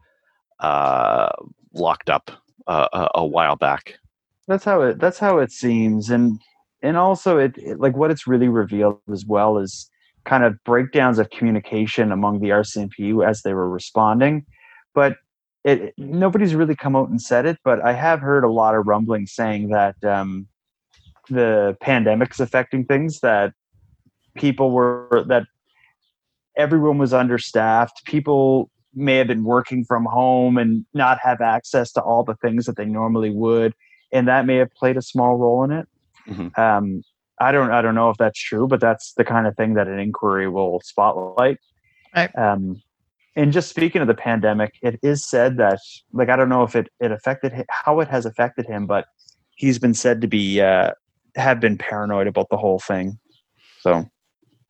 [0.59, 1.29] uh,
[1.73, 2.31] locked up
[2.67, 3.97] uh, a, a while back.
[4.47, 6.39] that's how it that's how it seems and
[6.81, 9.89] and also it, it like what it's really revealed as well is
[10.25, 14.45] kind of breakdowns of communication among the RCMP as they were responding
[14.93, 15.15] but
[15.63, 18.87] it nobody's really come out and said it, but I have heard a lot of
[18.87, 20.47] rumbling saying that um,
[21.29, 23.19] the pandemic's affecting things.
[23.19, 23.53] That
[24.35, 25.43] people were that
[26.55, 28.03] everyone was understaffed.
[28.05, 32.65] People may have been working from home and not have access to all the things
[32.65, 33.73] that they normally would,
[34.11, 35.87] and that may have played a small role in it.
[36.27, 36.57] Mhm.
[36.57, 37.03] Um,
[37.39, 39.87] I don't I don't know if that's true, but that's the kind of thing that
[39.87, 41.57] an inquiry will spotlight.
[42.15, 42.35] Right.
[42.37, 42.81] Um,
[43.35, 45.79] and just speaking of the pandemic, it is said that
[46.11, 49.05] like I don't know if it it affected hi- how it has affected him, but
[49.55, 50.91] he's been said to be uh,
[51.35, 53.17] have been paranoid about the whole thing.
[53.79, 54.05] So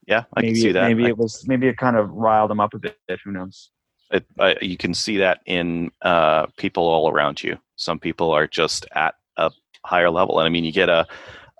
[0.10, 0.88] Yeah, I maybe can see that.
[0.88, 2.98] maybe I- it was maybe it kind of riled them up a bit.
[3.24, 3.70] Who knows?
[4.12, 7.60] it, uh, you can see that in uh, people all around you.
[7.76, 9.52] Some people are just at a
[9.86, 11.06] higher level, and I mean, you get a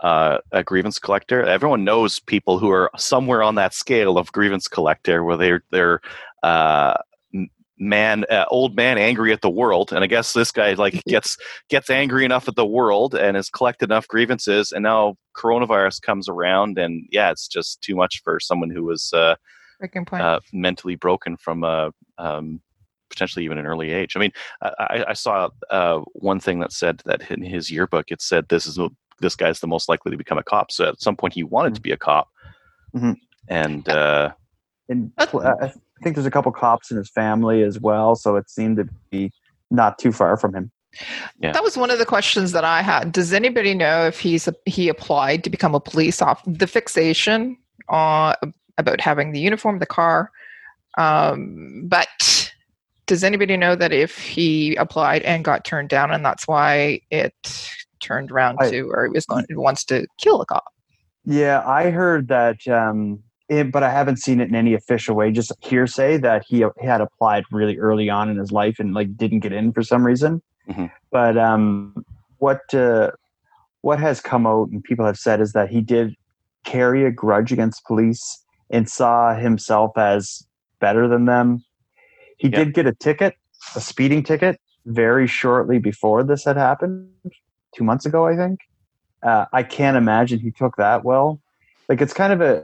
[0.02, 1.44] uh, a grievance collector.
[1.44, 6.02] Everyone knows people who are somewhere on that scale of grievance collector, where they're they're
[6.42, 6.96] uh,
[7.80, 11.38] man, uh, old man, angry at the world, and I guess this guy like gets
[11.70, 16.28] gets angry enough at the world and has collected enough grievances, and now coronavirus comes
[16.30, 19.12] around, and yeah, it's just too much for someone who was.
[19.14, 19.36] Uh,
[20.22, 22.60] uh, mentally broken from a um,
[23.10, 24.14] potentially even an early age.
[24.16, 28.22] I mean, I, I- saw uh, one thing that said that in his yearbook it
[28.22, 28.78] said this is
[29.22, 30.72] this guy's the most likely to become a cop.
[30.72, 32.28] So at some point he wanted to be a cop,
[32.94, 33.16] Mhm.
[33.48, 34.32] and uh,
[34.90, 38.16] And But- pl- I I think there's a couple cops in his family as well,
[38.16, 39.32] so it seemed to be
[39.70, 40.72] not too far from him.
[41.40, 41.52] yeah.
[41.52, 43.12] That was one of the questions that I had.
[43.12, 46.52] Does anybody know if he's he applied to become a police officer?
[46.52, 47.58] The fixation
[47.90, 48.36] uh,
[48.78, 50.32] about having the uniform, the car,
[50.98, 52.52] um, but
[53.06, 57.34] does anybody know that if he applied and got turned down, and that's why it
[58.00, 60.66] turned around I- to, or he was going wants to kill a cop?
[61.26, 65.32] Yeah, I heard that, um, it, but I haven't seen it in any official way.
[65.32, 69.18] Just hearsay that he, he had applied really early on in his life and like
[69.18, 70.42] didn't get in for some reason.
[70.70, 70.92] Mhm.
[71.12, 72.06] But um,
[72.38, 73.12] what uh,
[73.82, 76.16] what has come out and people have said is that he did
[76.64, 80.46] carry a grudge against police and saw himself as
[80.80, 81.64] better than them.
[82.38, 82.60] He Yeah.
[82.64, 83.36] did get a ticket,
[83.76, 87.10] a speeding ticket, very shortly before this had happened,
[87.76, 88.60] two months ago, I think.
[89.24, 91.42] Uh, I can't imagine he took that well.
[91.90, 92.64] Like it's kind of a.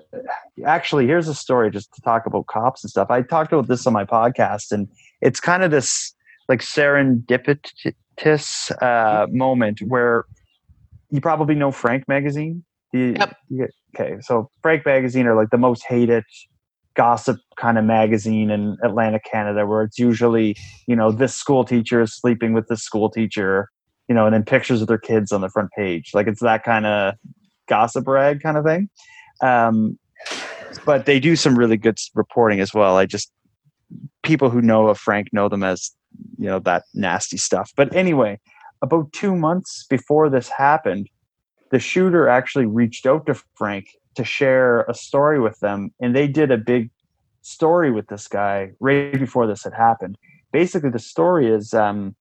[0.65, 3.09] Actually, here's a story just to talk about cops and stuff.
[3.09, 4.87] I talked about this on my podcast, and
[5.21, 6.13] it's kind of this
[6.47, 10.25] like serendipitous uh, moment where
[11.09, 12.63] you probably know Frank magazine.
[12.93, 13.35] You- Yep.
[13.49, 16.23] you- okay, so Frank magazine are like the most hated
[16.95, 20.55] gossip kind of magazine in Atlantic, Canada, where it's usually
[20.87, 23.69] you know this school teacher is sleeping with this school teacher,
[24.07, 26.11] you know, and then pictures of their kids on the front page.
[26.13, 27.15] Like it's that kind of
[27.67, 28.89] gossip rag kind of thing.
[29.41, 29.97] Um,
[30.85, 32.97] but they do some really good reporting as well.
[32.97, 33.31] I just
[34.23, 35.91] people who know of Frank know them as
[36.37, 37.71] you know that nasty stuff.
[37.75, 38.39] But anyway,
[38.81, 41.09] about two months before this happened,
[41.71, 46.27] the shooter actually reached out to Frank to share a story with them, and they
[46.27, 46.89] did a big
[47.41, 50.17] story with this guy right before this had happened.
[50.51, 52.15] Basically, the story is um,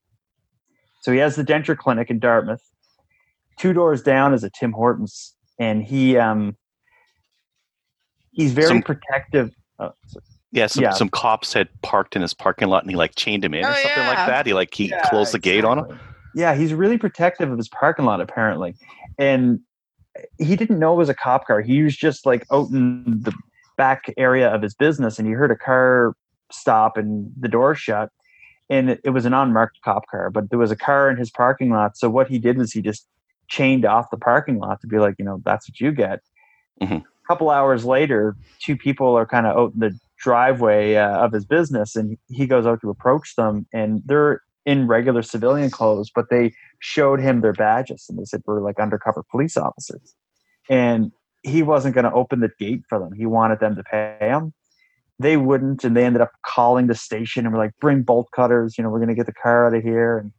[1.05, 2.63] so he has the denture clinic in Dartmouth.
[3.59, 6.57] Two doors down is a Tim Hortons, and he um,
[8.33, 9.51] he's very Some- protective.
[9.79, 9.91] Uh,
[10.53, 10.91] yeah, some, Yeah.
[10.93, 13.69] some cops had parked in his parking lot and he like chained him in or
[13.71, 14.47] Oh, something like that.
[14.47, 16.01] He like he Yeah, closed the gate on him.
[16.35, 18.75] Yeah, he's really protective of his parking lot apparently,
[19.19, 19.61] and
[20.39, 21.61] he didn't know it was a cop car.
[21.61, 23.33] He was just like out in the
[23.77, 26.15] back area of his business, and he heard a car
[26.53, 28.11] stop and the door shut,
[28.71, 31.31] and it, it was an unmarked cop car, but there was a car in his
[31.31, 31.97] parking lot.
[31.97, 33.07] So what he did was he just
[33.49, 36.21] chained off the parking lot to be like, you know, that's what you get.
[36.81, 37.03] Mhm.
[37.03, 41.33] A couple hours later, two people are kind of out in the driveway uh, of
[41.33, 46.11] his business, and he goes out to approach them, and they're in regular civilian clothes,
[46.15, 50.15] but they showed him their badges, and they said we're like undercover police officers,
[50.69, 53.13] and he wasn't going to open the gate for them.
[53.13, 54.55] He wanted them to pay him.
[55.19, 58.77] They wouldn't, and they ended up calling the station and were like, "Bring bolt cutters!
[58.77, 60.33] You know, we're going to get the car out of here." And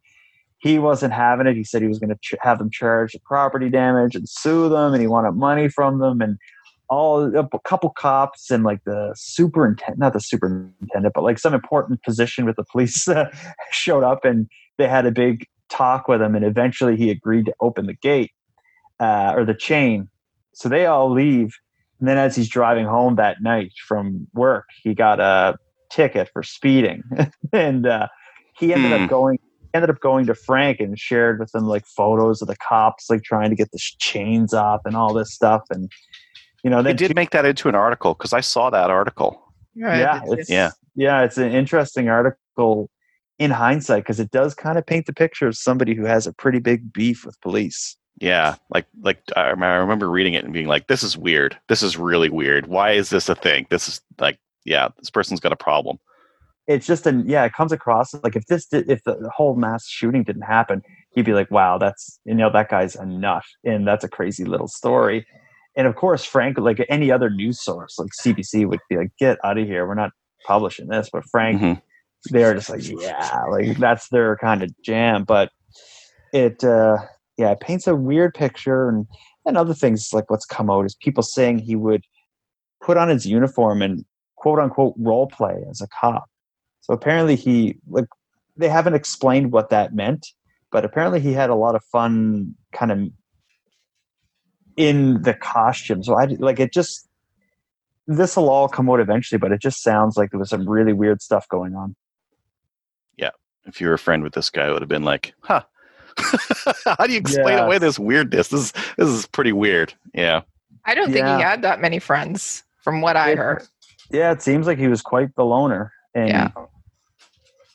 [0.66, 1.56] he wasn't having it.
[1.56, 4.68] He said he was going to ch- have them charged with property damage and sue
[4.68, 6.20] them, and he wanted money from them.
[6.20, 6.38] And
[6.88, 12.02] all a couple cops and like the superintendent, not the superintendent, but like some important
[12.02, 13.30] position with the police uh,
[13.70, 14.48] showed up, and
[14.78, 16.34] they had a big talk with him.
[16.34, 18.32] And eventually, he agreed to open the gate
[19.00, 20.08] uh, or the chain.
[20.52, 21.54] So they all leave.
[22.00, 25.56] And then, as he's driving home that night from work, he got a
[25.90, 27.02] ticket for speeding,
[27.52, 28.08] and uh,
[28.58, 29.04] he ended Hmm.
[29.04, 29.38] up going
[29.74, 33.22] ended up going to Frank and shared with him like photos of the cops like
[33.22, 35.90] trying to get the chains off and all this stuff and
[36.64, 39.42] you know They then did make that into an article because I saw that article.
[39.76, 40.70] Right, yeah it's- it's, Yeah.
[40.94, 42.90] yeah it's an interesting article
[43.38, 46.32] in hindsight because it does kind of paint the picture of somebody who has a
[46.32, 47.96] pretty big beef with police.
[48.18, 51.58] Yeah, like like I remember reading it and being like, "This is weird.
[51.68, 52.66] This is really weird.
[52.66, 53.66] Why is this a thing?
[53.68, 55.98] This is like, yeah, this person's got a problem."
[56.66, 59.86] It's just an yeah, it comes across like if this did, if the whole mass
[59.86, 63.86] shooting didn't happen, he'd be like, "Wow, that's you know that guy's a nut," and
[63.86, 65.26] that's a crazy little story.
[65.76, 69.38] And of course, Frank, like any other news source, like CBC, would be like, "Get
[69.44, 69.86] out of here.
[69.86, 70.10] We're not
[70.44, 71.82] publishing this." But Frank, Mhm.
[72.30, 75.50] they're just like, "Yeah, like that's their kind of jam." But
[76.32, 76.96] it, uh
[77.36, 79.06] yeah, it paints a weird picture, and
[79.44, 82.02] and other things like what's come out is people saying he would
[82.82, 84.04] put on his uniform and
[84.34, 86.24] quote unquote role play as a cop.
[86.86, 88.06] So apparently he like
[88.56, 90.28] they haven't explained what that meant,
[90.70, 92.98] but apparently he had a lot of fun kind of
[94.76, 96.04] in the costume.
[96.04, 97.08] So I like it just
[98.06, 100.92] this will all come out eventually, but it just sounds like there was some really
[100.92, 101.96] weird stuff going on.
[103.16, 103.30] Yeah.
[103.64, 105.62] If you were a friend with this guy, it would have been like, "Huh."
[106.86, 107.64] How do you explain Yeah.
[107.66, 108.48] away this weirdness?
[108.48, 109.92] This is this is pretty weird.
[110.14, 110.42] Yeah.
[110.84, 111.36] I don't think Yeah.
[111.38, 113.64] he had that many friends, from what I It- heard.
[114.08, 115.92] Yeah, it seems like he was quite the loner.
[116.14, 116.50] And Yeah.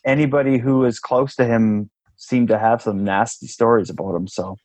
[0.05, 4.27] Anybody who was close to him seemed to have some nasty stories about him.
[4.27, 4.57] So,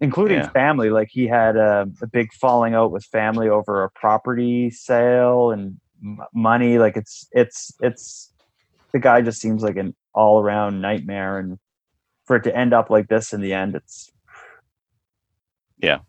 [0.00, 0.50] including Yeah.
[0.50, 5.50] family, like he had a, a big falling out with family over a property sale
[5.50, 6.78] and m- money.
[6.78, 8.32] Like it's it's it's
[8.92, 11.58] the guy just seems like an all around nightmare, and
[12.24, 14.10] for it to end up like this in the end, it's
[15.78, 16.00] Yeah.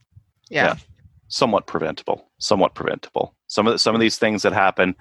[0.49, 0.75] Yeah.
[1.27, 2.29] somewhat preventable.
[2.39, 3.35] Somewhat preventable.
[3.47, 4.95] Some of the, some of these things that happen,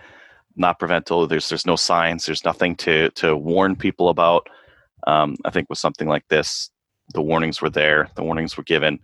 [0.56, 1.26] not preventable.
[1.26, 2.26] There's there's no signs.
[2.26, 4.48] There's nothing to to warn people about.
[5.06, 6.70] Um, I think with something like this,
[7.14, 8.08] the warnings were there.
[8.16, 8.98] The warnings were given.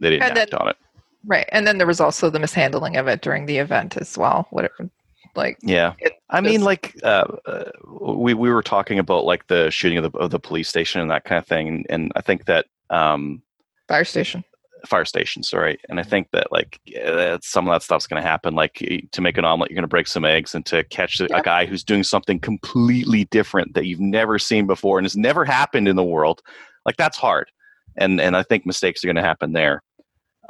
[0.00, 0.76] They didn't And act then- on it.
[1.24, 1.48] Right.
[1.52, 4.48] And then there was also the mishandling of it during the event as well.
[4.50, 4.90] Whatever.
[5.36, 5.94] Like, Yeah,
[6.30, 10.10] I mean, was- like uh, uh, we we were talking about like the shooting of
[10.12, 12.66] the of the police station and that kind of thing, and, and I think that
[12.90, 13.40] um,
[13.88, 14.44] fire station.
[14.86, 15.80] Fire stations, right?
[15.88, 18.54] And I think that like uh, some of that stuff's going to happen.
[18.54, 18.74] Like
[19.12, 21.38] to make an omelet, you're going to break some eggs, and to catch a, Yeah.
[21.38, 25.44] a guy who's doing something completely different that you've never seen before and has never
[25.44, 26.42] happened in the world,
[26.84, 27.50] like that's hard.
[27.96, 29.82] And and I think mistakes are going to happen there.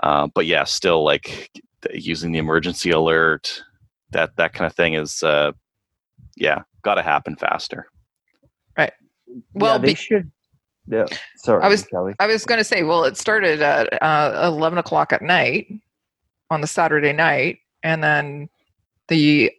[0.03, 1.51] Uh, but yeah, still like
[1.93, 3.63] using the emergency alert,
[4.11, 5.53] that that kind of thing is, uh,
[6.37, 7.87] yeah, got to happen faster.
[8.79, 8.93] Right.
[9.55, 10.31] Well, yeah, they be- should.
[10.87, 11.07] Yeah,
[11.37, 12.15] sorry, I was- Kelly.
[12.19, 15.69] I was going to say, well, it started at uh, 11 o'clock at night
[16.51, 18.49] on the Saturday night, and then
[19.09, 19.51] the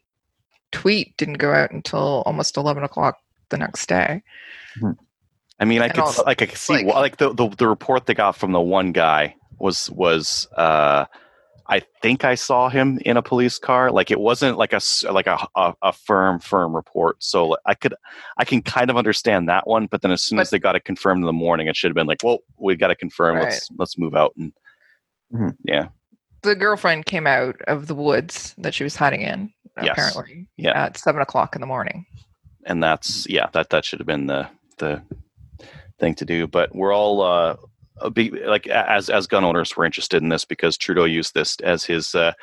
[0.72, 3.18] tweet didn't go out until almost 11 o'clock
[3.50, 4.22] the next day.
[5.60, 7.68] I mean, I And could the- like I could see like- like the, the the
[7.68, 11.06] report they got from the one guy was was uh
[11.74, 13.92] I think I saw him in a police car.
[13.92, 17.24] Like it wasn't like a s- like a a, a firm firm report.
[17.24, 17.96] So I could
[18.38, 19.88] I can kind of understand that one.
[19.88, 21.96] But then as soon as they got it confirmed in the morning, it should have
[21.96, 23.40] been like, well, we've got to confirm.
[23.40, 24.54] Let's let's move out and
[25.34, 25.56] Mhm.
[25.66, 25.88] yeah
[26.44, 29.52] The girlfriend came out of the woods that she was hiding in,
[29.82, 29.94] Yes.
[29.98, 30.80] apparently, Yeah.
[30.86, 32.06] at 7 o'clock in the morning.
[32.66, 34.48] and that's yeah that that should have been the
[34.78, 35.02] the
[36.00, 37.58] thing to do but we're all uh a
[38.14, 41.84] be, like as as gun owners we're interested in this because Trudeau used this as
[41.84, 42.34] his uh,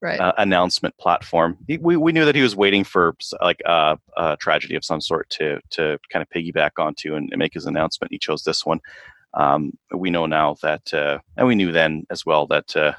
[0.00, 0.20] Right.
[0.20, 1.58] uh, announcement platform.
[1.66, 5.00] He, we we knew that he was waiting for like uh, a tragedy of some
[5.00, 8.12] sort to to kind of piggyback onto and, and make his announcement.
[8.12, 8.78] He chose this one.
[9.34, 12.92] Um, we know now that, uh, and we knew then as well that uh,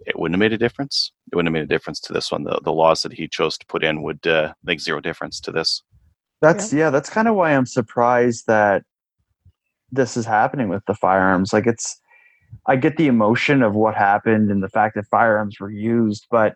[0.00, 1.10] it wouldn't have made a difference.
[1.32, 2.44] It wouldn't have made a difference to this one.
[2.44, 5.52] The the laws that he chose to put in would uh, make zero difference to
[5.52, 5.82] this.
[6.42, 6.90] That's yeah.
[6.90, 8.82] that's kind of why I'm surprised that
[9.92, 11.52] this is happening with the firearms.
[11.52, 12.00] Like it's,
[12.66, 16.54] I get the emotion of what happened and the fact that firearms were used, but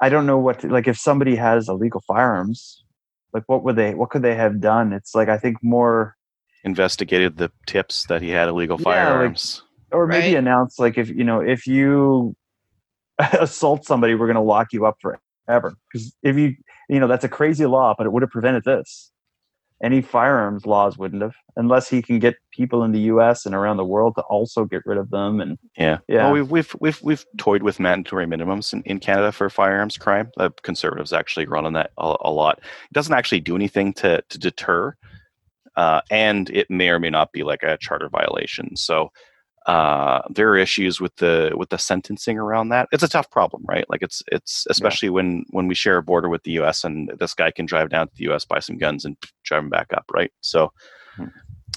[0.00, 2.84] I don't know what to, like if somebody has illegal firearms,
[3.32, 4.92] like what would they what could they have done?
[4.92, 6.16] It's like I think more
[6.64, 9.62] Investigated the tips that he had illegal Yeah, like- firearms.
[9.92, 10.36] or maybe Right.
[10.38, 12.34] announce like if you know if you
[13.18, 16.54] assault somebody we're going to lock you up forever because if you
[16.88, 19.12] you know that's a crazy law but it would have prevented this
[19.82, 23.76] any firearms laws wouldn't have unless he can get people in the us and around
[23.76, 26.24] the world to also get rid of them and Yeah, Yeah.
[26.24, 30.30] Well, we've we've we've we've toyed with mandatory minimums in, in Canada for firearms crime.
[30.36, 32.58] The conservatives actually run on that a, a lot.
[32.58, 34.96] It doesn't actually do anything to to deter,
[35.76, 38.76] uh, and it may or may not be like a charter violation.
[38.76, 39.10] So
[39.66, 42.88] uh, there are issues with the with the sentencing around that.
[42.92, 43.84] It's a tough problem, right?
[43.88, 46.84] Like it's it's especially when when we share a border with the U.S.
[46.84, 48.44] and this guy can drive down to the U.S.
[48.44, 50.32] buy some guns and drive them back up, right?
[50.40, 50.72] So
[51.16, 51.26] Hmm.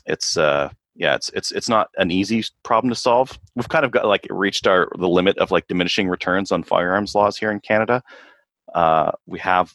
[0.07, 3.39] it's uh yeah, it's it's it's not an easy problem to solve.
[3.55, 7.13] We've kind of got like reached our the limit of like diminishing returns on firearms
[7.13, 8.01] laws here in Canada.
[8.73, 9.73] Uh, we have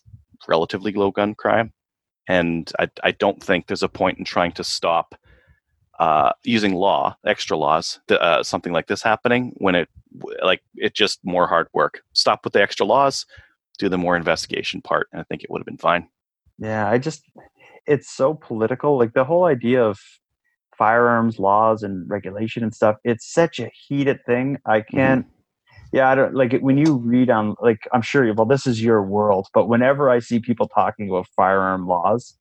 [0.48, 1.72] relatively low gun crime,
[2.28, 5.14] and I I don't think there's a point in trying to stop
[6.02, 9.88] uh, using law, extra laws, uh, something like this happening when it
[10.42, 12.02] like it just more hard work.
[12.12, 13.24] Stop with the extra laws,
[13.78, 16.08] do the more investigation part, and I think it would have been fine.
[16.58, 17.22] Yeah, I just
[17.86, 18.98] it's so political.
[18.98, 20.00] Like the whole idea of
[20.76, 22.96] firearms laws and regulation and stuff.
[23.04, 24.58] It's such a heated thing.
[24.66, 25.24] I can't.
[25.92, 28.26] Yeah, I don't like it when you read on like I'm sure.
[28.26, 32.36] You well, this is your world, but whenever I see people talking about firearm laws,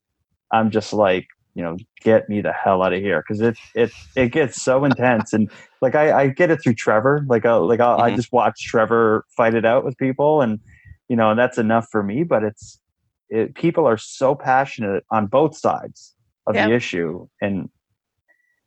[0.50, 3.90] I'm just like, you know, get me the hell out of here because it it
[4.16, 5.50] it gets so intense and
[5.82, 7.24] like I, I get it through Trevor.
[7.28, 10.60] Like I like i I just watch Trevor fight it out with people, and
[11.08, 12.22] you know, and that's enough for me.
[12.22, 12.80] But it's
[13.28, 16.14] it, people are so passionate on both sides
[16.46, 16.68] of Yeah.
[16.68, 17.68] the issue, and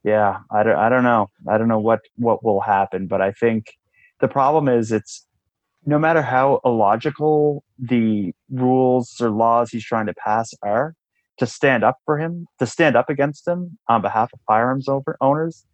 [0.04, 3.32] yeah, I don't I don't know I don't know what what will happen, but I
[3.32, 3.74] think
[4.20, 5.26] the problem is it's
[5.86, 10.96] no matter how illogical the rules or laws he's trying to pass are
[11.38, 15.18] to stand up for him, to stand up against him on behalf of firearms over,
[15.22, 15.66] owners,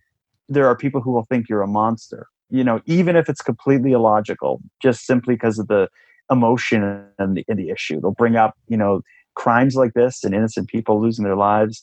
[0.50, 2.28] there are people who will think you're a monster.
[2.50, 5.88] You know, even if it's completely illogical, just simply because of the
[6.30, 9.02] emotion and the, in the issue, they'll bring up you know
[9.36, 11.82] crimes like this and innocent people losing their lives.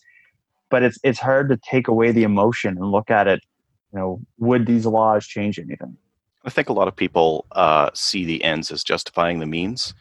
[0.71, 3.41] But it's it's hard to take away the emotion and look at it.
[3.93, 5.97] You know, would these laws change anything?
[6.45, 9.95] I think a lot of people uh, see the ends as justifying the means.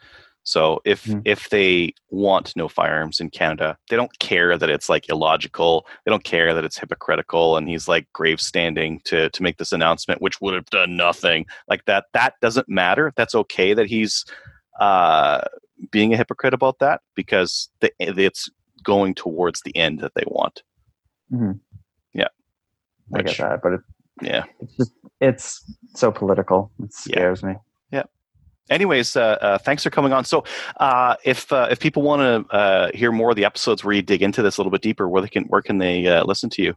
[0.48, 1.20] So if Mhm.
[1.26, 5.86] if they want no firearms in Canada, they don't care that it's like illogical.
[6.06, 9.72] They don't care that it's hypocritical, and he's like grave standing to to make this
[9.72, 12.06] announcement, which would have done nothing like that.
[12.14, 13.12] That doesn't matter.
[13.14, 14.24] That's okay that he's
[14.80, 15.42] uh,
[15.90, 18.48] being a hypocrite about that because the, it's
[18.82, 20.62] going towards the end that they want.
[21.30, 21.60] Mhm.
[22.14, 22.28] Yeah,
[23.14, 23.80] I get that, but it,
[24.22, 24.44] yeah.
[24.60, 26.70] it's just it's so political.
[26.78, 27.16] It Yeah.
[27.16, 27.56] scares me.
[28.70, 30.44] Anyways uh, uh, thanks for coming on so
[30.78, 34.02] uh, if uh, if people want to uh, hear more of the episodes where you
[34.02, 36.48] dig into this a little bit deeper where they can where can they uh, listen
[36.50, 36.74] to you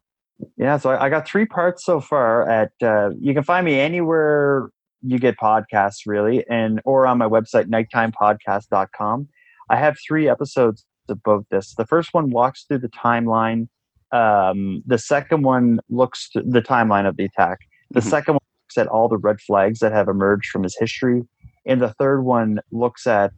[0.57, 2.49] Yeah, so I, I got three parts so far.
[2.49, 4.69] At uh, you can find me anywhere
[5.03, 9.27] you get podcasts, really, and or on my website nighttimepodcast.com.
[9.69, 11.75] I have three episodes about this.
[11.75, 13.67] The first one walks through the timeline.
[14.11, 17.59] Um, the second one looks the timeline of the attack.
[17.91, 18.09] The Mhm.
[18.09, 21.23] second one looks at all the red flags that have emerged from his history,
[21.66, 23.34] and the third one looks at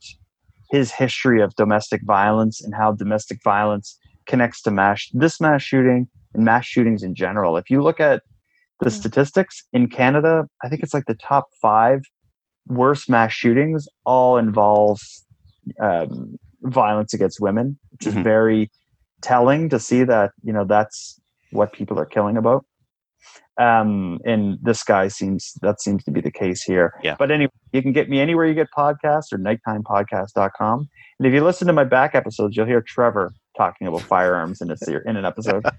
[0.71, 6.07] his history of domestic violence and how domestic violence connects to mass this mass shooting
[6.33, 7.57] and mass shootings in general.
[7.57, 8.23] If you look at
[8.79, 8.93] the Mm.
[8.93, 12.01] statistics in Canada, I think it's like the top five
[12.67, 14.99] worst mass shootings all involve
[15.79, 18.23] um, violence against women, which is Mhm.
[18.23, 18.71] very
[19.21, 21.19] telling to see that you know that's
[21.51, 22.65] what people are killing about.
[23.59, 26.93] Um, and this guy seems that seems to be the case here.
[27.03, 27.15] Yeah.
[27.19, 30.89] But anyway, you can get me anywhere you get podcasts or nighttimepodcast.com.
[31.19, 34.71] And if you listen to my back episodes, you'll hear Trevor talking about firearms in
[34.71, 35.63] a ser- in an episode.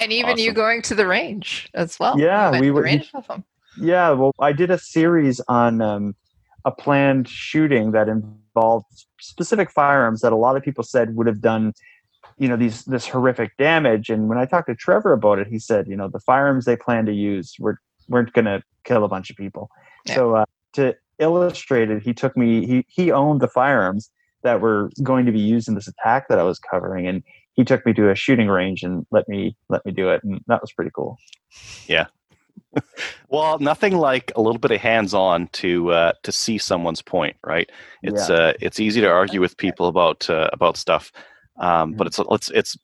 [0.00, 2.18] And even you going to the range as well.
[2.18, 3.42] Yeah, You we were- range with them.
[3.80, 6.14] Yeah, well, I did a series on um,
[6.64, 8.86] a planned shooting that involved
[9.18, 11.72] specific firearms that a lot of people said would have done,
[12.38, 14.10] you know, these this horrific damage.
[14.10, 16.76] And when I talked to Trevor about it, he said, you know, the firearms they
[16.76, 17.78] plan to use were
[18.08, 19.70] weren't going to kill a bunch of people.
[20.06, 20.14] Yeah.
[20.14, 22.66] So uh, to illustrate it, he took me.
[22.66, 24.10] He he owned the firearms
[24.42, 27.22] that were going to be used in this attack that I was covering, and
[27.54, 30.40] he took me to a shooting range and let me let me do it, and
[30.48, 31.18] that was pretty cool.
[31.86, 32.06] Yeah
[33.28, 37.70] well nothing like a little bit of hands-on to uh, to see someone's point right
[38.02, 38.36] it's Yeah.
[38.36, 41.12] uh, it's easy to argue with people about uh, about stuff
[41.58, 42.76] um, but it's it's it's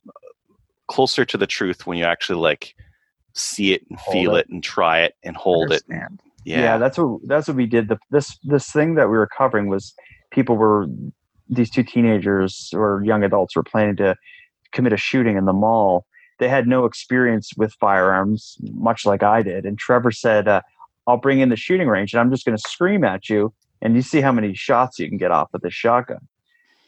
[0.88, 2.74] closer to the truth when you actually like
[3.34, 4.40] see it and Hold feel it.
[4.40, 6.20] it and try it and hold it Understand.
[6.44, 7.88] yeah, that's what that's what we did.
[7.88, 9.94] The, this this thing that we were covering was
[10.30, 10.86] people were
[11.48, 14.16] these two teenagers or young adults were planning to
[14.72, 16.06] commit a shooting in the mall.
[16.38, 19.66] They had no experience with firearms, much like I did.
[19.66, 20.62] And Trevor said, uh,
[21.06, 23.52] "I'll bring in the shooting range, and I'm just going to scream at you,
[23.82, 26.26] and you see how many shots you can get off with this shotgun."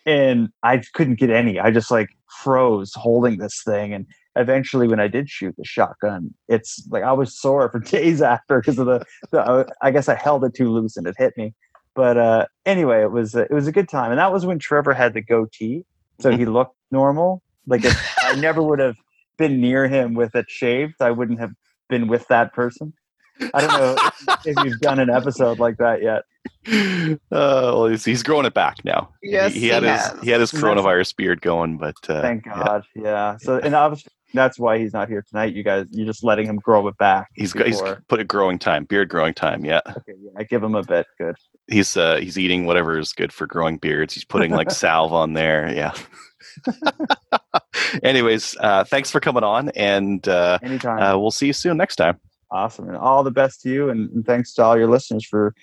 [0.04, 1.60] And I couldn't get any.
[1.60, 2.08] I just like
[2.42, 7.12] froze holding this thing, and eventually, when I did shoot the shotgun, it's like I
[7.12, 10.54] was sore for days after because of the so uh, I guess I held it
[10.54, 11.54] too loose and it hit me.
[11.94, 14.94] But uh, anyway, it was it was a good time, and that was when Trevor
[14.94, 15.84] had the goatee,
[16.20, 17.42] so he looked normal.
[17.66, 18.96] Like if I never would have
[19.38, 21.52] been near him with it shaved, I wouldn't have
[21.88, 22.92] been with that person.
[23.54, 23.96] I don't know
[24.44, 26.22] if you've done an episode like that yet.
[26.68, 29.10] uh, well, he's, he's growing it back now.
[29.22, 30.20] Yes, he, he had he his has.
[30.22, 32.44] he had his And that's- coronavirus beard going, but uh, Thank.
[32.44, 33.36] God, yeah.
[33.38, 35.54] So and obviously, That's why he's not here tonight.
[35.54, 37.28] You guys, you're just letting him grow it back.
[37.34, 39.64] He's got he's put a growing time, beard growing time.
[39.64, 41.06] Yeah, Okay, yeah, I give him a bit.
[41.18, 41.36] Good.
[41.68, 44.14] he's uh he's eating whatever is good for growing beards.
[44.14, 45.72] He's putting like salve on there.
[45.74, 45.92] Yeah.
[48.02, 50.98] Anyways, uh, thanks for coming on, and uh, Anytime.
[51.02, 52.18] uh, we'll see you soon next time.
[52.52, 52.88] Awesome.
[52.88, 53.90] And all the best to you.
[53.90, 55.54] And, and thanks to all your listeners for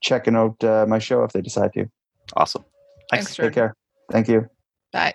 [0.00, 1.86] checking out uh, my show if they decide to.
[2.34, 2.64] Awesome.
[3.10, 3.76] Thanks, Take care.
[4.10, 4.48] Thank you.
[4.92, 5.14] Bye.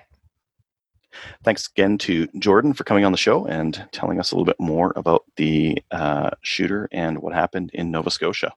[1.44, 4.60] Thanks again to Jordan for coming on the show and telling us a little bit
[4.60, 8.54] more about the uh, shooter and what happened in Nova Scotia.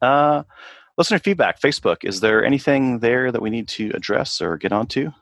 [0.00, 0.44] Uh,
[0.96, 2.04] listener feedback, Facebook.
[2.04, 5.12] Is there anything there that we need to address or get onto?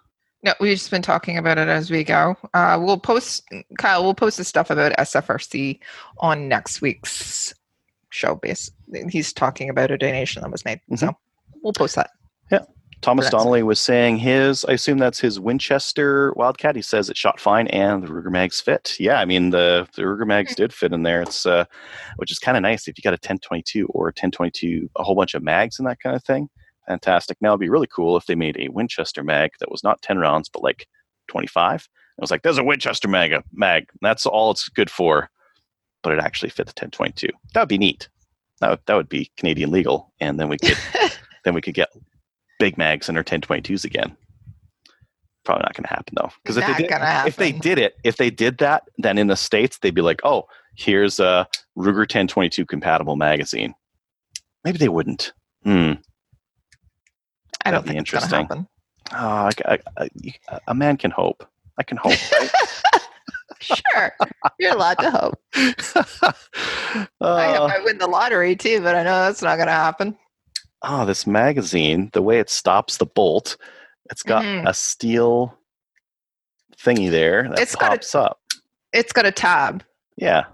[0.45, 2.37] No, we've just been talking about it as we go.
[2.55, 3.45] Uh, we'll post,
[3.79, 5.81] Kyle, we'll post the stuff about SFRC
[6.19, 7.55] on next week's
[8.11, 8.37] show.
[8.37, 8.71] Base.
[9.09, 10.81] He's talking about a donation that was made.
[10.95, 11.13] So
[11.63, 12.11] we'll post that.
[12.53, 12.65] Yeah.
[13.01, 13.31] Thomas.
[13.31, 16.75] Donnelly was saying his, I assume that's his Winchester Wildcat.
[16.75, 18.95] He says it shot fine and the Ruger mags fit.
[18.99, 21.23] Yeah, I mean the the Ruger mags did fit in there.
[21.23, 21.65] It's uh,
[22.17, 25.15] which is kind of nice if you got a 1022 or a 1022, a whole
[25.15, 26.49] bunch of mags and that kind of thing.
[26.89, 27.37] Fantastic.
[27.41, 30.19] Now it'd be really cool if they made a Winchester mag that was not 10
[30.19, 30.89] rounds but like
[31.29, 31.89] 25.
[31.93, 33.89] I was like there's a Winchester mag, mag.
[34.01, 35.31] That's all it's good for,
[36.03, 37.29] but it actually fit the 1022.
[37.55, 38.09] That would be neat.
[38.61, 40.77] That would, that would be Canadian legal, and then we could
[41.45, 41.91] then we could get
[42.59, 44.17] big mags in our 1022s again.
[45.45, 46.91] Probably not going to happen though, because if they did,
[47.27, 50.21] if they did it, if they did that, then in the states they'd be like,
[50.25, 53.75] "Oh, here's a Ruger 1022 compatible magazine."
[54.65, 55.33] Maybe they wouldn't.
[55.63, 55.93] Hmm.
[57.69, 58.47] I That'd don't be think it's going to interesting.
[58.47, 58.69] happen.
[59.13, 60.33] Oh, I, I, I, you-
[60.67, 61.47] a man can hope.
[61.79, 62.19] I can hope.
[62.33, 62.51] Right?
[63.61, 64.13] Sure.
[64.61, 65.35] You're allowed to hope.
[65.55, 66.33] I
[66.93, 70.17] hope Uh, I win the lottery too, but I know that's not going to happen.
[70.83, 73.57] oh, this magazine, the way it stops the bolt,
[74.13, 74.69] it's got Mhm.
[74.69, 75.59] a steel
[76.77, 78.41] thingy there that It's got a- pops up.
[78.93, 79.83] It's got a tab,
[80.17, 80.45] Yeah,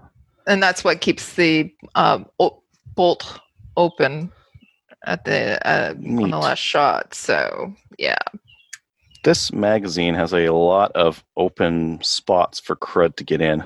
[0.47, 2.63] and that's what keeps the um, o-
[2.95, 3.39] bolt
[3.77, 4.31] open
[5.05, 7.13] at the uh, on the last shot.
[7.13, 8.17] So yeah,
[9.23, 13.63] this magazine has a lot of open spots for crud to get in.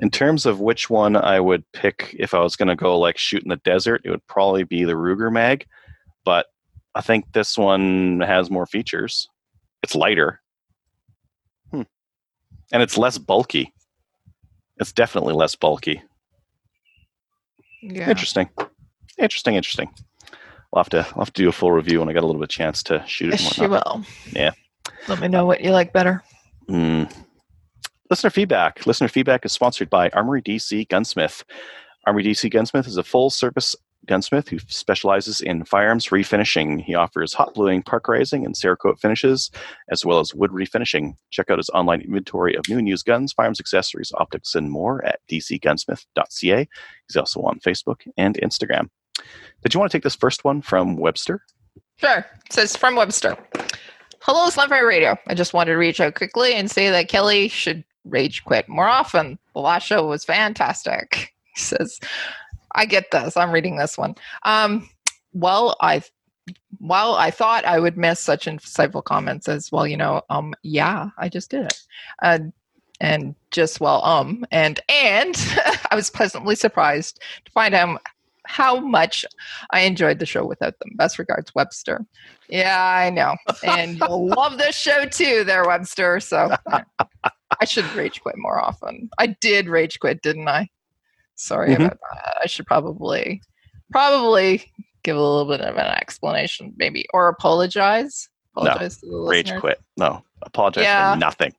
[0.00, 3.18] In terms of which one I would pick if I was going to go like
[3.18, 5.66] shoot in the desert, it would probably be the Ruger mag,
[6.24, 6.46] but
[6.94, 9.28] I think this one has more features.
[9.82, 10.40] It's lighter.
[11.70, 11.82] Hmm.
[12.72, 13.72] And it's less bulky.
[14.78, 16.02] It's definitely less bulky.
[17.82, 18.08] yeah.
[18.08, 18.48] Interesting.
[19.18, 19.90] Interesting, interesting.
[20.72, 22.40] We'll have to I'll have to do a full review when I get a little
[22.40, 23.40] bit of chance to shoot it.
[23.40, 24.04] Yes, you will.
[24.32, 24.52] Yeah.
[25.08, 26.22] Let me know what you like better.
[26.68, 27.12] Mm.
[28.08, 28.86] Listener feedback.
[28.86, 31.44] Listener feedback is sponsored by Armory DC Gunsmith.
[32.06, 33.74] Armory DC Gunsmith is a full service
[34.06, 36.82] gunsmith who specializes in firearms refinishing.
[36.82, 39.50] He offers hot bluing, park parkerizing, and Cerakote finishes,
[39.90, 41.14] as well as wood refinishing.
[41.30, 45.04] Check out his online inventory of new and used guns, firearms, accessories, optics, and more
[45.04, 46.68] at dcgunsmith.ca.
[47.08, 48.88] He's also on Facebook and Instagram.
[49.62, 51.44] Did you want to take this first one from Webster?
[51.96, 52.24] Sure.
[52.50, 53.36] Says from Webster.
[54.22, 55.16] Hello, Slamfire Radio.
[55.26, 58.88] I just wanted to reach out quickly and say that Kelly should rage quit more
[58.88, 59.38] often.
[59.54, 61.34] The last show was fantastic.
[61.56, 61.98] He says,
[62.76, 63.36] I get this.
[63.36, 64.14] I'm reading this one.
[64.44, 64.88] Um,
[65.32, 66.00] well, I
[66.78, 71.10] while I thought I would miss such insightful comments as well, you know, um, yeah,
[71.18, 71.82] I just did it.
[72.22, 72.38] Uh,
[73.00, 75.34] and just well, um, and and
[75.90, 78.00] I was pleasantly surprised to find out
[78.50, 79.24] how much
[79.70, 80.90] I enjoyed the show without them.
[80.96, 82.04] Best regards, Webster.
[82.48, 83.36] Yeah, I know.
[83.64, 86.18] And you'll love this show too, there, Webster.
[86.20, 89.08] So I should rage quit more often.
[89.18, 90.68] I did rage quit, didn't I?
[91.36, 91.86] Sorry Mhm.
[91.86, 92.36] about that.
[92.42, 93.40] I should probably
[93.92, 94.70] probably
[95.02, 98.28] give a little bit of an explanation, maybe, or apologize.
[98.56, 99.60] Apologize to the Rage listeners.
[99.60, 99.80] quit.
[99.96, 101.12] No, apologize Yeah.
[101.14, 101.52] for nothing.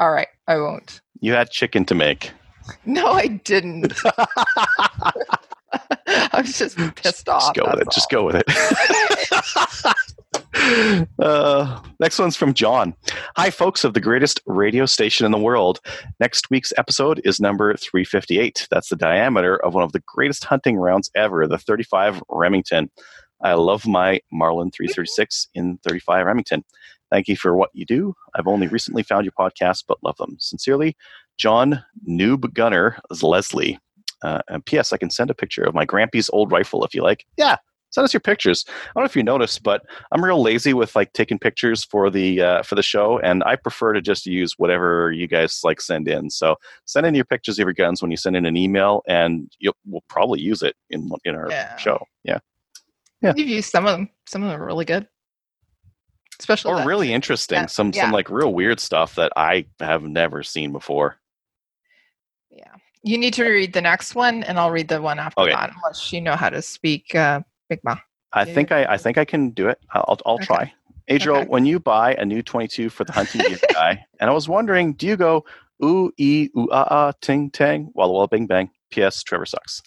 [0.00, 1.00] All right, I won't.
[1.20, 2.30] You had chicken to make.
[2.84, 3.94] No, I didn't.
[6.32, 7.54] I was just pissed off.
[7.54, 7.84] Just go with it.
[7.84, 8.44] that's Just go with it.
[11.18, 12.94] uh, next one's from John.
[13.36, 15.80] Hi, folks of the greatest radio station in the world.
[16.18, 18.68] Next week's episode is number 358.
[18.70, 22.90] That's the diameter of one of the greatest hunting rounds ever, the 35 Remington.
[23.42, 26.64] I love my Marlin 336 in 35 Remington.
[27.10, 28.14] Thank you for what you do.
[28.34, 30.36] I've only recently found your podcast, but love them.
[30.38, 30.96] Sincerely,
[31.36, 33.78] John Noob Gunner Leslie.
[34.22, 34.92] Uh, and P.S.
[34.92, 37.24] I can send a picture of my Grampy's old rifle if you like.
[37.36, 37.56] Yeah,
[37.90, 38.64] send us your pictures.
[38.68, 39.82] I don't know if you noticed, but
[40.12, 43.56] I'm real lazy with like taking pictures for the uh, for the show, and I
[43.56, 46.30] prefer to just use whatever you guys like send in.
[46.30, 49.50] So send in your pictures of your guns when you send in an email, and
[49.60, 51.76] you'll we'll probably use it in in our Yeah.
[51.76, 51.98] show.
[52.24, 52.38] Yeah,
[53.22, 53.32] Yeah.
[53.36, 54.08] You've used some of them.
[54.26, 55.06] Some of them are really good.
[56.40, 57.56] Especially or that- really interesting.
[57.58, 58.02] Yeah, Some yeah.
[58.02, 61.18] some like real weird stuff that I have never seen before.
[63.08, 63.12] Yeah.
[63.12, 65.52] You need to read the next one, and I'll read the one after Okay.
[65.52, 67.96] that, unless you know how to speak uh, Big Ma.
[68.32, 68.54] I Yeah.
[68.54, 69.78] think I, I think I can do it.
[69.92, 70.44] I'll I'll Okay.
[70.46, 70.72] try.
[71.08, 71.48] Adriel, Okay.
[71.48, 74.92] when you buy a new 22 for the hunting gear guy, and I was wondering,
[74.92, 75.44] do you go
[75.82, 78.70] ooh ee ooh ah ah ting tang walla walla bing bang?
[78.90, 79.22] P.S.
[79.22, 79.82] Trevor sucks.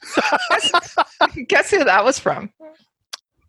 [1.47, 2.51] Guess who that was from?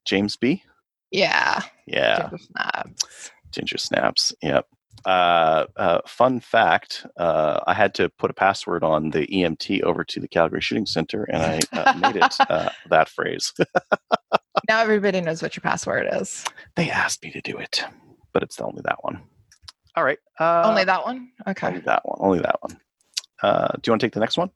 [0.07, 0.63] James B.
[1.11, 1.61] Yeah.
[1.87, 3.31] Yeah, Ginger Snaps.
[3.53, 4.33] Ginger Snaps.
[4.43, 4.67] Yep.
[5.05, 10.05] Uh, uh, fun fact: uh, I had to put a password on the EMT over
[10.05, 13.53] to the Calgary Shooting Center, and I uh, made it uh, that phrase.
[14.69, 16.45] Now everybody knows what your password is.
[16.77, 17.83] they asked me to do it,
[18.33, 19.21] but it's only that one.
[19.97, 20.19] All right.
[20.39, 21.31] Uh, Only that one?
[21.49, 21.67] Okay.
[21.67, 22.19] Only that one.
[22.21, 22.79] Only that one.
[23.43, 24.51] Uh, do you want to take the next one?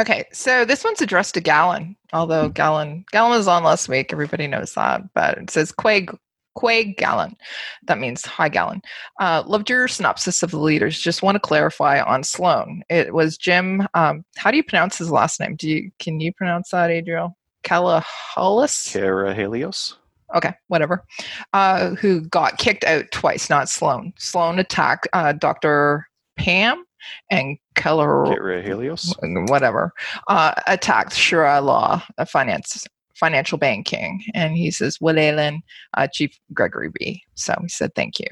[0.00, 4.12] Okay, so this one's addressed to Gallon, although Gallon Gallon was on last week.
[4.12, 6.16] Everybody knows that, but it says Quag
[6.58, 7.36] Quag Gallon.
[7.84, 8.82] That means hi Gallon.
[9.20, 10.98] Uh, loved your synopsis of the leaders.
[10.98, 12.82] Just want to clarify on Sloan.
[12.90, 13.86] It was Jim.
[13.94, 15.54] Um, how do you pronounce his last name?
[15.54, 17.36] Do you can you pronounce that, Adriel?
[17.62, 18.92] Calaholis?
[18.92, 19.98] Kara Helios.
[20.34, 21.04] okay, whatever,
[21.52, 24.12] uh, who got kicked out twice, not Sloan.
[24.18, 26.08] Sloan attacked uh, Dr.
[26.36, 26.84] Pam
[27.30, 28.24] and Keller,
[28.62, 29.14] Helios.
[29.46, 29.92] whatever,
[30.26, 32.84] uh, attacked Shura Law, a finance
[33.18, 34.22] financial banking.
[34.34, 35.60] And he says, Wela'lin,
[35.94, 37.22] uh, Chief Gregory B.
[37.34, 38.28] So he said, thank you.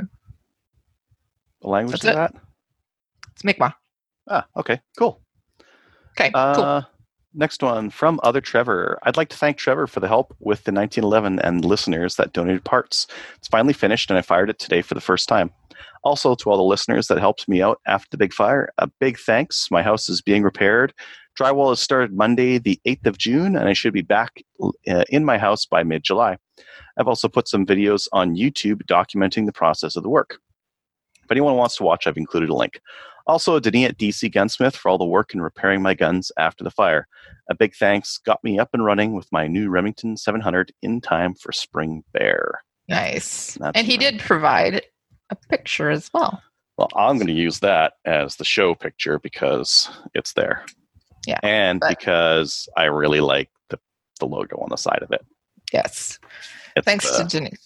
[1.62, 2.42] The language That's of that?
[3.32, 3.74] It's Mi'kmaq.
[4.28, 5.20] Ah, okay, cool.
[6.18, 6.40] Okay, cool.
[6.40, 6.82] Uh,
[7.34, 8.98] next one from other Trevor.
[9.02, 12.64] I'd like to thank Trevor for the help with the 1911 and listeners that donated
[12.64, 13.06] parts.
[13.36, 15.50] It's finally finished, and I fired it today for the first time.
[16.02, 19.18] Also, to all the listeners that helped me out after the big fire, a big
[19.18, 19.68] thanks.
[19.70, 20.94] My house is being repaired.
[21.38, 25.24] Drywall has started Monday, the 8th of June, and I should be back uh, in
[25.24, 26.38] my house by mid July.
[26.98, 30.38] I've also put some videos on YouTube documenting the process of the work.
[31.22, 32.80] If anyone wants to watch, I've included a link.
[33.26, 36.70] Also, Denny at DC Gunsmith for all the work in repairing my guns after the
[36.70, 37.08] fire.
[37.50, 41.34] A big thanks got me up and running with my new Remington 700 in time
[41.34, 42.62] for Spring Bear.
[42.88, 43.58] nice.
[43.60, 44.12] that's And he right.
[44.12, 44.82] did provide
[45.30, 46.40] a picture as well.
[46.78, 50.64] Well, I'm going to use that as the show picture because it's there.
[51.26, 53.78] Yeah, And but- because I really like the,
[54.20, 55.24] the logo on the side of it.
[55.72, 56.18] Yes.
[56.76, 57.58] It's Thanks the, to Denise.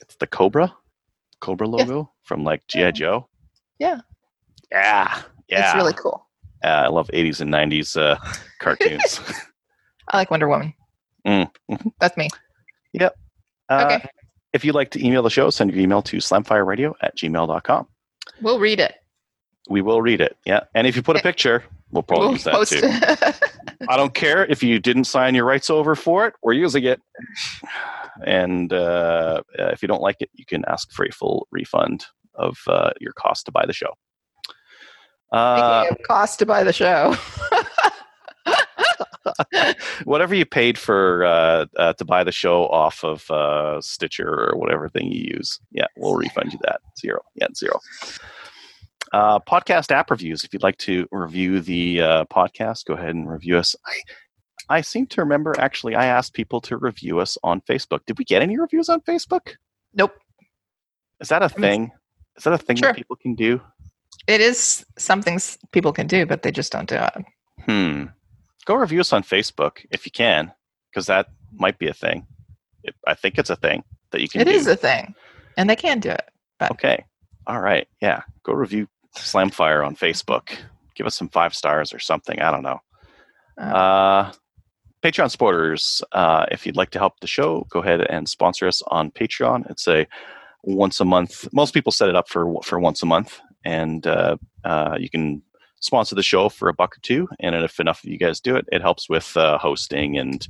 [0.00, 0.74] it's the Cobra,
[1.40, 2.82] Cobra logo from like G.I.
[2.86, 2.90] Yeah.
[2.90, 3.28] Joe.
[3.78, 4.00] Yeah.
[4.72, 5.22] Yeah.
[5.48, 5.66] Yeah.
[5.68, 6.26] It's really cool.
[6.64, 8.16] Uh, I love 80s and 90s uh,
[8.60, 9.20] cartoons.
[10.08, 10.72] I like Wonder Woman.
[11.26, 11.50] Mm.
[12.00, 12.28] That's me.
[13.00, 13.08] Uh,
[13.70, 14.04] Okay.
[14.52, 17.88] If you'd like to email the show, send your email to slamfireradio at gmail.com.
[18.40, 18.94] We'll read it.
[19.68, 20.36] We will read it.
[20.46, 20.60] Yeah.
[20.74, 21.64] And if you put a picture,
[21.94, 23.38] we'll probably we'll use that
[23.78, 23.86] too.
[23.88, 26.34] I don't care if you didn't sign your rights over for it.
[26.42, 27.00] We're using it.
[28.26, 32.04] And uh, uh, if you don't like it, you can ask for a full refund
[32.34, 33.94] of uh, your cost to buy the show.
[35.32, 37.16] Uh, cost to buy the show.
[40.04, 44.56] whatever you paid for uh, uh, to buy the show off of uh, Stitcher or
[44.56, 47.22] whatever thing you use, yeah, we'll refund you that zero.
[47.34, 47.80] Yeah, zero.
[49.14, 50.42] Uh, podcast app reviews.
[50.42, 53.76] If you'd like to review the uh, podcast, go ahead and review us.
[53.86, 58.00] I, I seem to remember actually I asked people to review us on Facebook.
[58.06, 59.54] Did we get any reviews on Facebook?
[59.94, 60.14] nope.
[61.20, 61.90] Is that a mean, thing?
[62.36, 62.88] Is that a thing Sure.
[62.88, 63.60] that people can do?
[64.26, 65.38] It is something
[65.70, 67.24] people can do, but they just don't do it.
[67.66, 68.04] Hmm.
[68.64, 70.50] Go review us on Facebook if you can,
[70.90, 72.26] because that might be a thing.
[72.82, 74.50] It, I think it's a thing that you can It do.
[74.50, 75.14] is a thing,
[75.56, 76.28] and they can do it.
[76.72, 77.04] Okay.
[77.46, 77.86] All right.
[78.00, 78.22] Yeah.
[78.42, 80.56] Go review Slamfire on Facebook.
[80.94, 82.40] Give us some five stars or something.
[82.40, 82.80] I don't know.
[83.58, 83.74] Uh,
[84.24, 84.32] Uh,
[85.02, 88.80] Patreon supporters, uh, if you'd like to help the show, go ahead and sponsor us
[88.88, 89.70] on Patreon.
[89.70, 90.06] It's a
[90.62, 91.46] once a month.
[91.52, 95.42] Most people set it up for for once a month, and uh, uh, you can
[95.80, 97.28] sponsor the show for a buck or two.
[97.40, 100.48] And if enough of you guys do it, it helps with uh, hosting and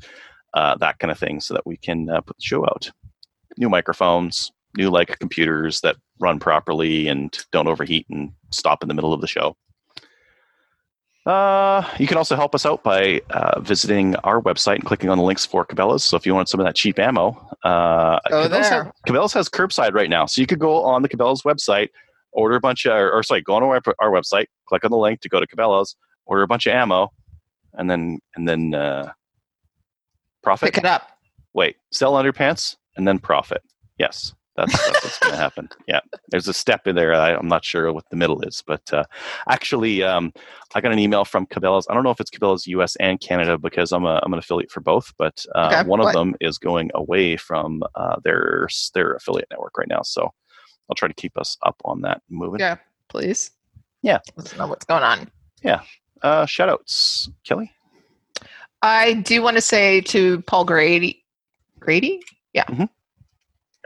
[0.55, 2.93] uh, that kind of thing, so that we can uh, put the show out.
[3.59, 8.95] New microphones, new like computers that run properly and don't overheat and stop in the
[8.95, 9.57] middle of the show.
[11.27, 15.17] Uh, you can also help us out by uh, visiting our website and clicking on
[15.17, 16.05] the links for Cabela's.
[16.05, 17.31] So if you want some of that cheap ammo,
[17.63, 18.85] uh, Cabela's, there.
[18.85, 21.89] Has, Cabela's has curbside right now, so you could go on the Cabela's website,
[22.33, 24.99] order a bunch of, or, or sorry, go on our, our website, click on the
[24.99, 27.11] link to go to Cabela's, order a bunch of ammo,
[27.73, 29.11] and then and then uh,
[30.43, 30.67] profit.
[30.67, 31.11] pick it up.
[31.55, 33.63] Wait, sell underpants and then profit.
[33.99, 35.69] Yes, that's, that's what's going to happen.
[35.89, 37.15] Yeah, there's a step in there.
[37.15, 39.05] I, I'm not sure what the middle is, but uh,
[39.49, 40.33] actually, um,
[40.75, 41.87] I got an email from Cabela's.
[41.91, 42.97] I don't know if it's Cabela's U.S.
[42.97, 46.05] and Canada because I'm a I'm an affiliate for both, but uh, Okay, one of
[46.05, 46.13] what?
[46.15, 50.03] them is going away from uh, their their affiliate network right now.
[50.03, 50.23] So
[50.89, 52.61] I'll try to keep us up on that moving.
[52.61, 52.77] Yeah,
[53.09, 53.51] please.
[54.03, 54.19] Yeah.
[54.37, 55.31] Let's know what's going on.
[55.63, 55.81] Yeah.
[56.23, 57.73] Uh, shout outs, Kelly.
[58.83, 61.25] I do want to say to Paul Grady,
[61.81, 62.21] Grady,
[62.53, 62.65] yeah.
[62.67, 62.89] Mhm.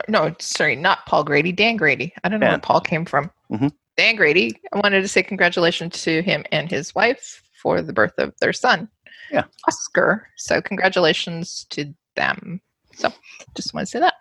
[0.06, 1.52] No, sorry, not Paul Grady.
[1.52, 2.12] Dan Grady.
[2.22, 2.52] I don't know Dan.
[2.54, 3.30] where Paul came from.
[3.50, 3.72] Mhm.
[3.96, 4.54] Dan Grady.
[4.72, 8.52] I wanted to say congratulations to him and his wife for the birth of their
[8.52, 8.88] son.
[9.32, 9.44] Yeah.
[9.66, 10.28] Oscar.
[10.36, 12.60] So congratulations to them.
[12.94, 13.12] So
[13.56, 14.14] just want to say that.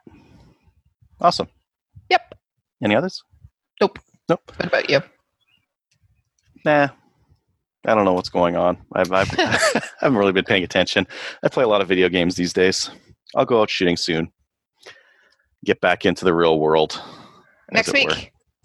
[1.21, 1.47] Awesome.
[2.09, 2.35] Yep.
[2.83, 3.23] Any others?
[3.79, 3.99] Nope.
[4.29, 4.51] Nope.
[4.57, 5.01] What about you?
[6.65, 6.89] Nah.
[7.85, 8.77] I don't know what's going on.
[8.93, 11.07] I've, I've I haven't really been paying attention.
[11.43, 12.89] I play a lot of video games these days.
[13.35, 14.31] I'll go out shooting soon.
[15.68, 17.02] Get back into the real world.
[17.73, 18.07] Next week.
[18.07, 18.15] were.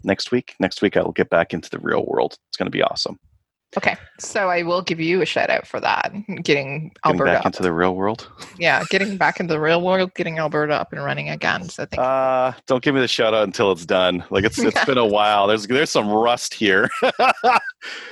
[0.04, 0.54] Next week.
[0.60, 2.38] Next week I'll get back into the real world.
[2.48, 3.18] It's going to be awesome.
[3.76, 3.96] Okay.
[4.20, 6.12] So I will give you a shout out for that.
[6.12, 7.46] Getting Getting Alberta back up.
[7.46, 8.30] into the real world.
[8.56, 11.68] yeah, getting back into the real world, getting Alberta up and running again.
[11.68, 14.22] So thank Uh, don't give me the shout out until it's done.
[14.30, 15.48] Like it's it's been a while.
[15.48, 16.88] There's there's some rust here.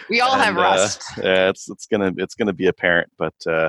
[0.09, 1.03] we all have and, uh, rust.
[1.19, 3.69] yeah, it's it's gonna it's gonna be apparent, but uh,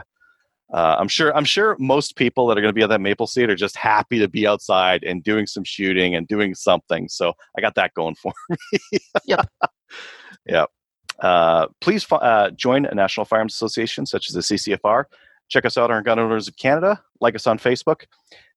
[0.74, 3.50] uh, I'm sure I'm sure most people that are gonna be at that maple seed
[3.50, 7.10] are just happy to be outside and doing some shooting and doing something.
[7.10, 9.00] So I got that going for me.
[9.26, 9.48] Yep.
[10.46, 10.70] yep.
[11.20, 15.06] Uh, please uh, join a national firearms association such as the CCFR.
[15.50, 17.02] Check us out on Gun Owners of Canada.
[17.20, 18.06] Like us on Facebook.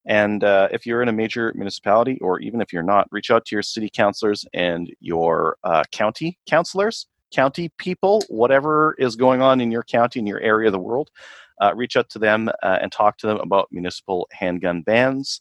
[0.06, 3.46] And uh, if you're in a major municipality, or even if you're not, reach out
[3.46, 9.60] to your city councilors and your uh, county councilors, county people, whatever is going on
[9.60, 11.10] in your county, in your area of the world.
[11.60, 15.40] Uh, reach out to them uh, and talk to them about municipal handgun bans.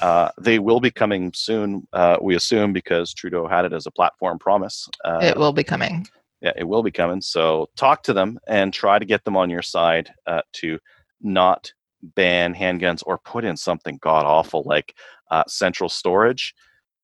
[0.00, 3.90] Uh, they will be coming soon, uh, we assume, because Trudeau had it as a
[3.90, 4.88] platform promise.
[5.04, 6.06] Uh, it will be coming.
[6.40, 7.20] yeah, it will be coming.
[7.20, 10.78] So talk to them and try to get them on your side uh, to
[11.20, 11.72] not
[12.14, 14.94] ban handguns or put in something god awful like
[15.30, 16.54] uh, central storage,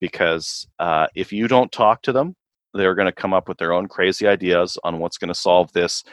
[0.00, 2.34] because uh, if you don't talk to them,
[2.74, 5.72] they're going to come up with their own crazy ideas on what's going to solve
[5.72, 6.04] this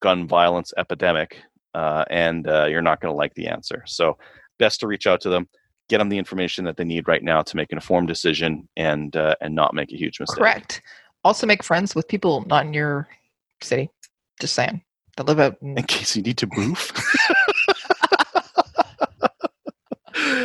[0.00, 1.42] gun violence epidemic,
[1.74, 3.82] uh, and uh, you're not going to like the answer.
[3.86, 4.18] So
[4.58, 5.48] best to reach out to them.
[5.88, 9.14] Get them the information that they need right now to make an informed decision and
[9.16, 10.38] uh, and not make a huge mistake.
[10.38, 10.82] Correct.
[11.24, 13.08] Also make friends with people not in your
[13.62, 13.90] city.
[14.40, 14.82] Just saying.
[15.16, 16.92] That live out in in case you need to move.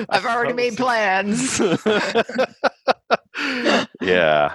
[0.09, 1.59] I've already made plans.
[4.01, 4.53] yeah,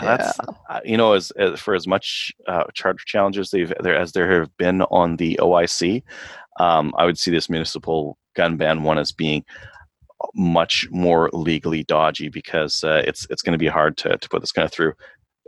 [0.00, 4.12] that's uh, you know as, as for as much uh, charter challenges they've there as
[4.12, 6.02] there have been on the OIC,
[6.60, 9.44] um, I would see this municipal gun ban one as being
[10.34, 14.40] much more legally dodgy because uh, it's it's going to be hard to to put
[14.40, 14.94] this kind of through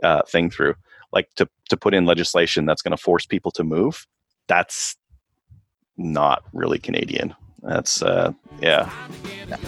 [0.03, 0.75] uh, thing through
[1.11, 4.05] like to to put in legislation that's going to force people to move.
[4.47, 4.95] That's
[5.97, 7.35] not really Canadian.
[7.61, 8.31] That's uh,
[8.61, 8.91] yeah,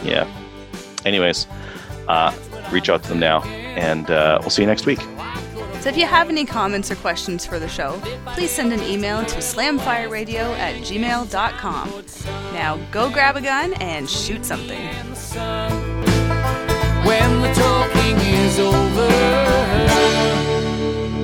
[0.03, 0.30] yeah.
[1.06, 1.48] Anyways,
[2.12, 2.34] uh,
[2.72, 5.00] reach out to them now, and uh, we'll see you next week.
[5.80, 9.26] So if you have any comments or questions for the show, please send an email
[9.26, 12.04] to slamfireradio at gmail.com.
[12.54, 14.80] Now go grab a gun and shoot something.
[17.08, 19.08] When the talking is over,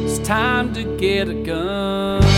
[0.06, 2.37] it's time to get a gun.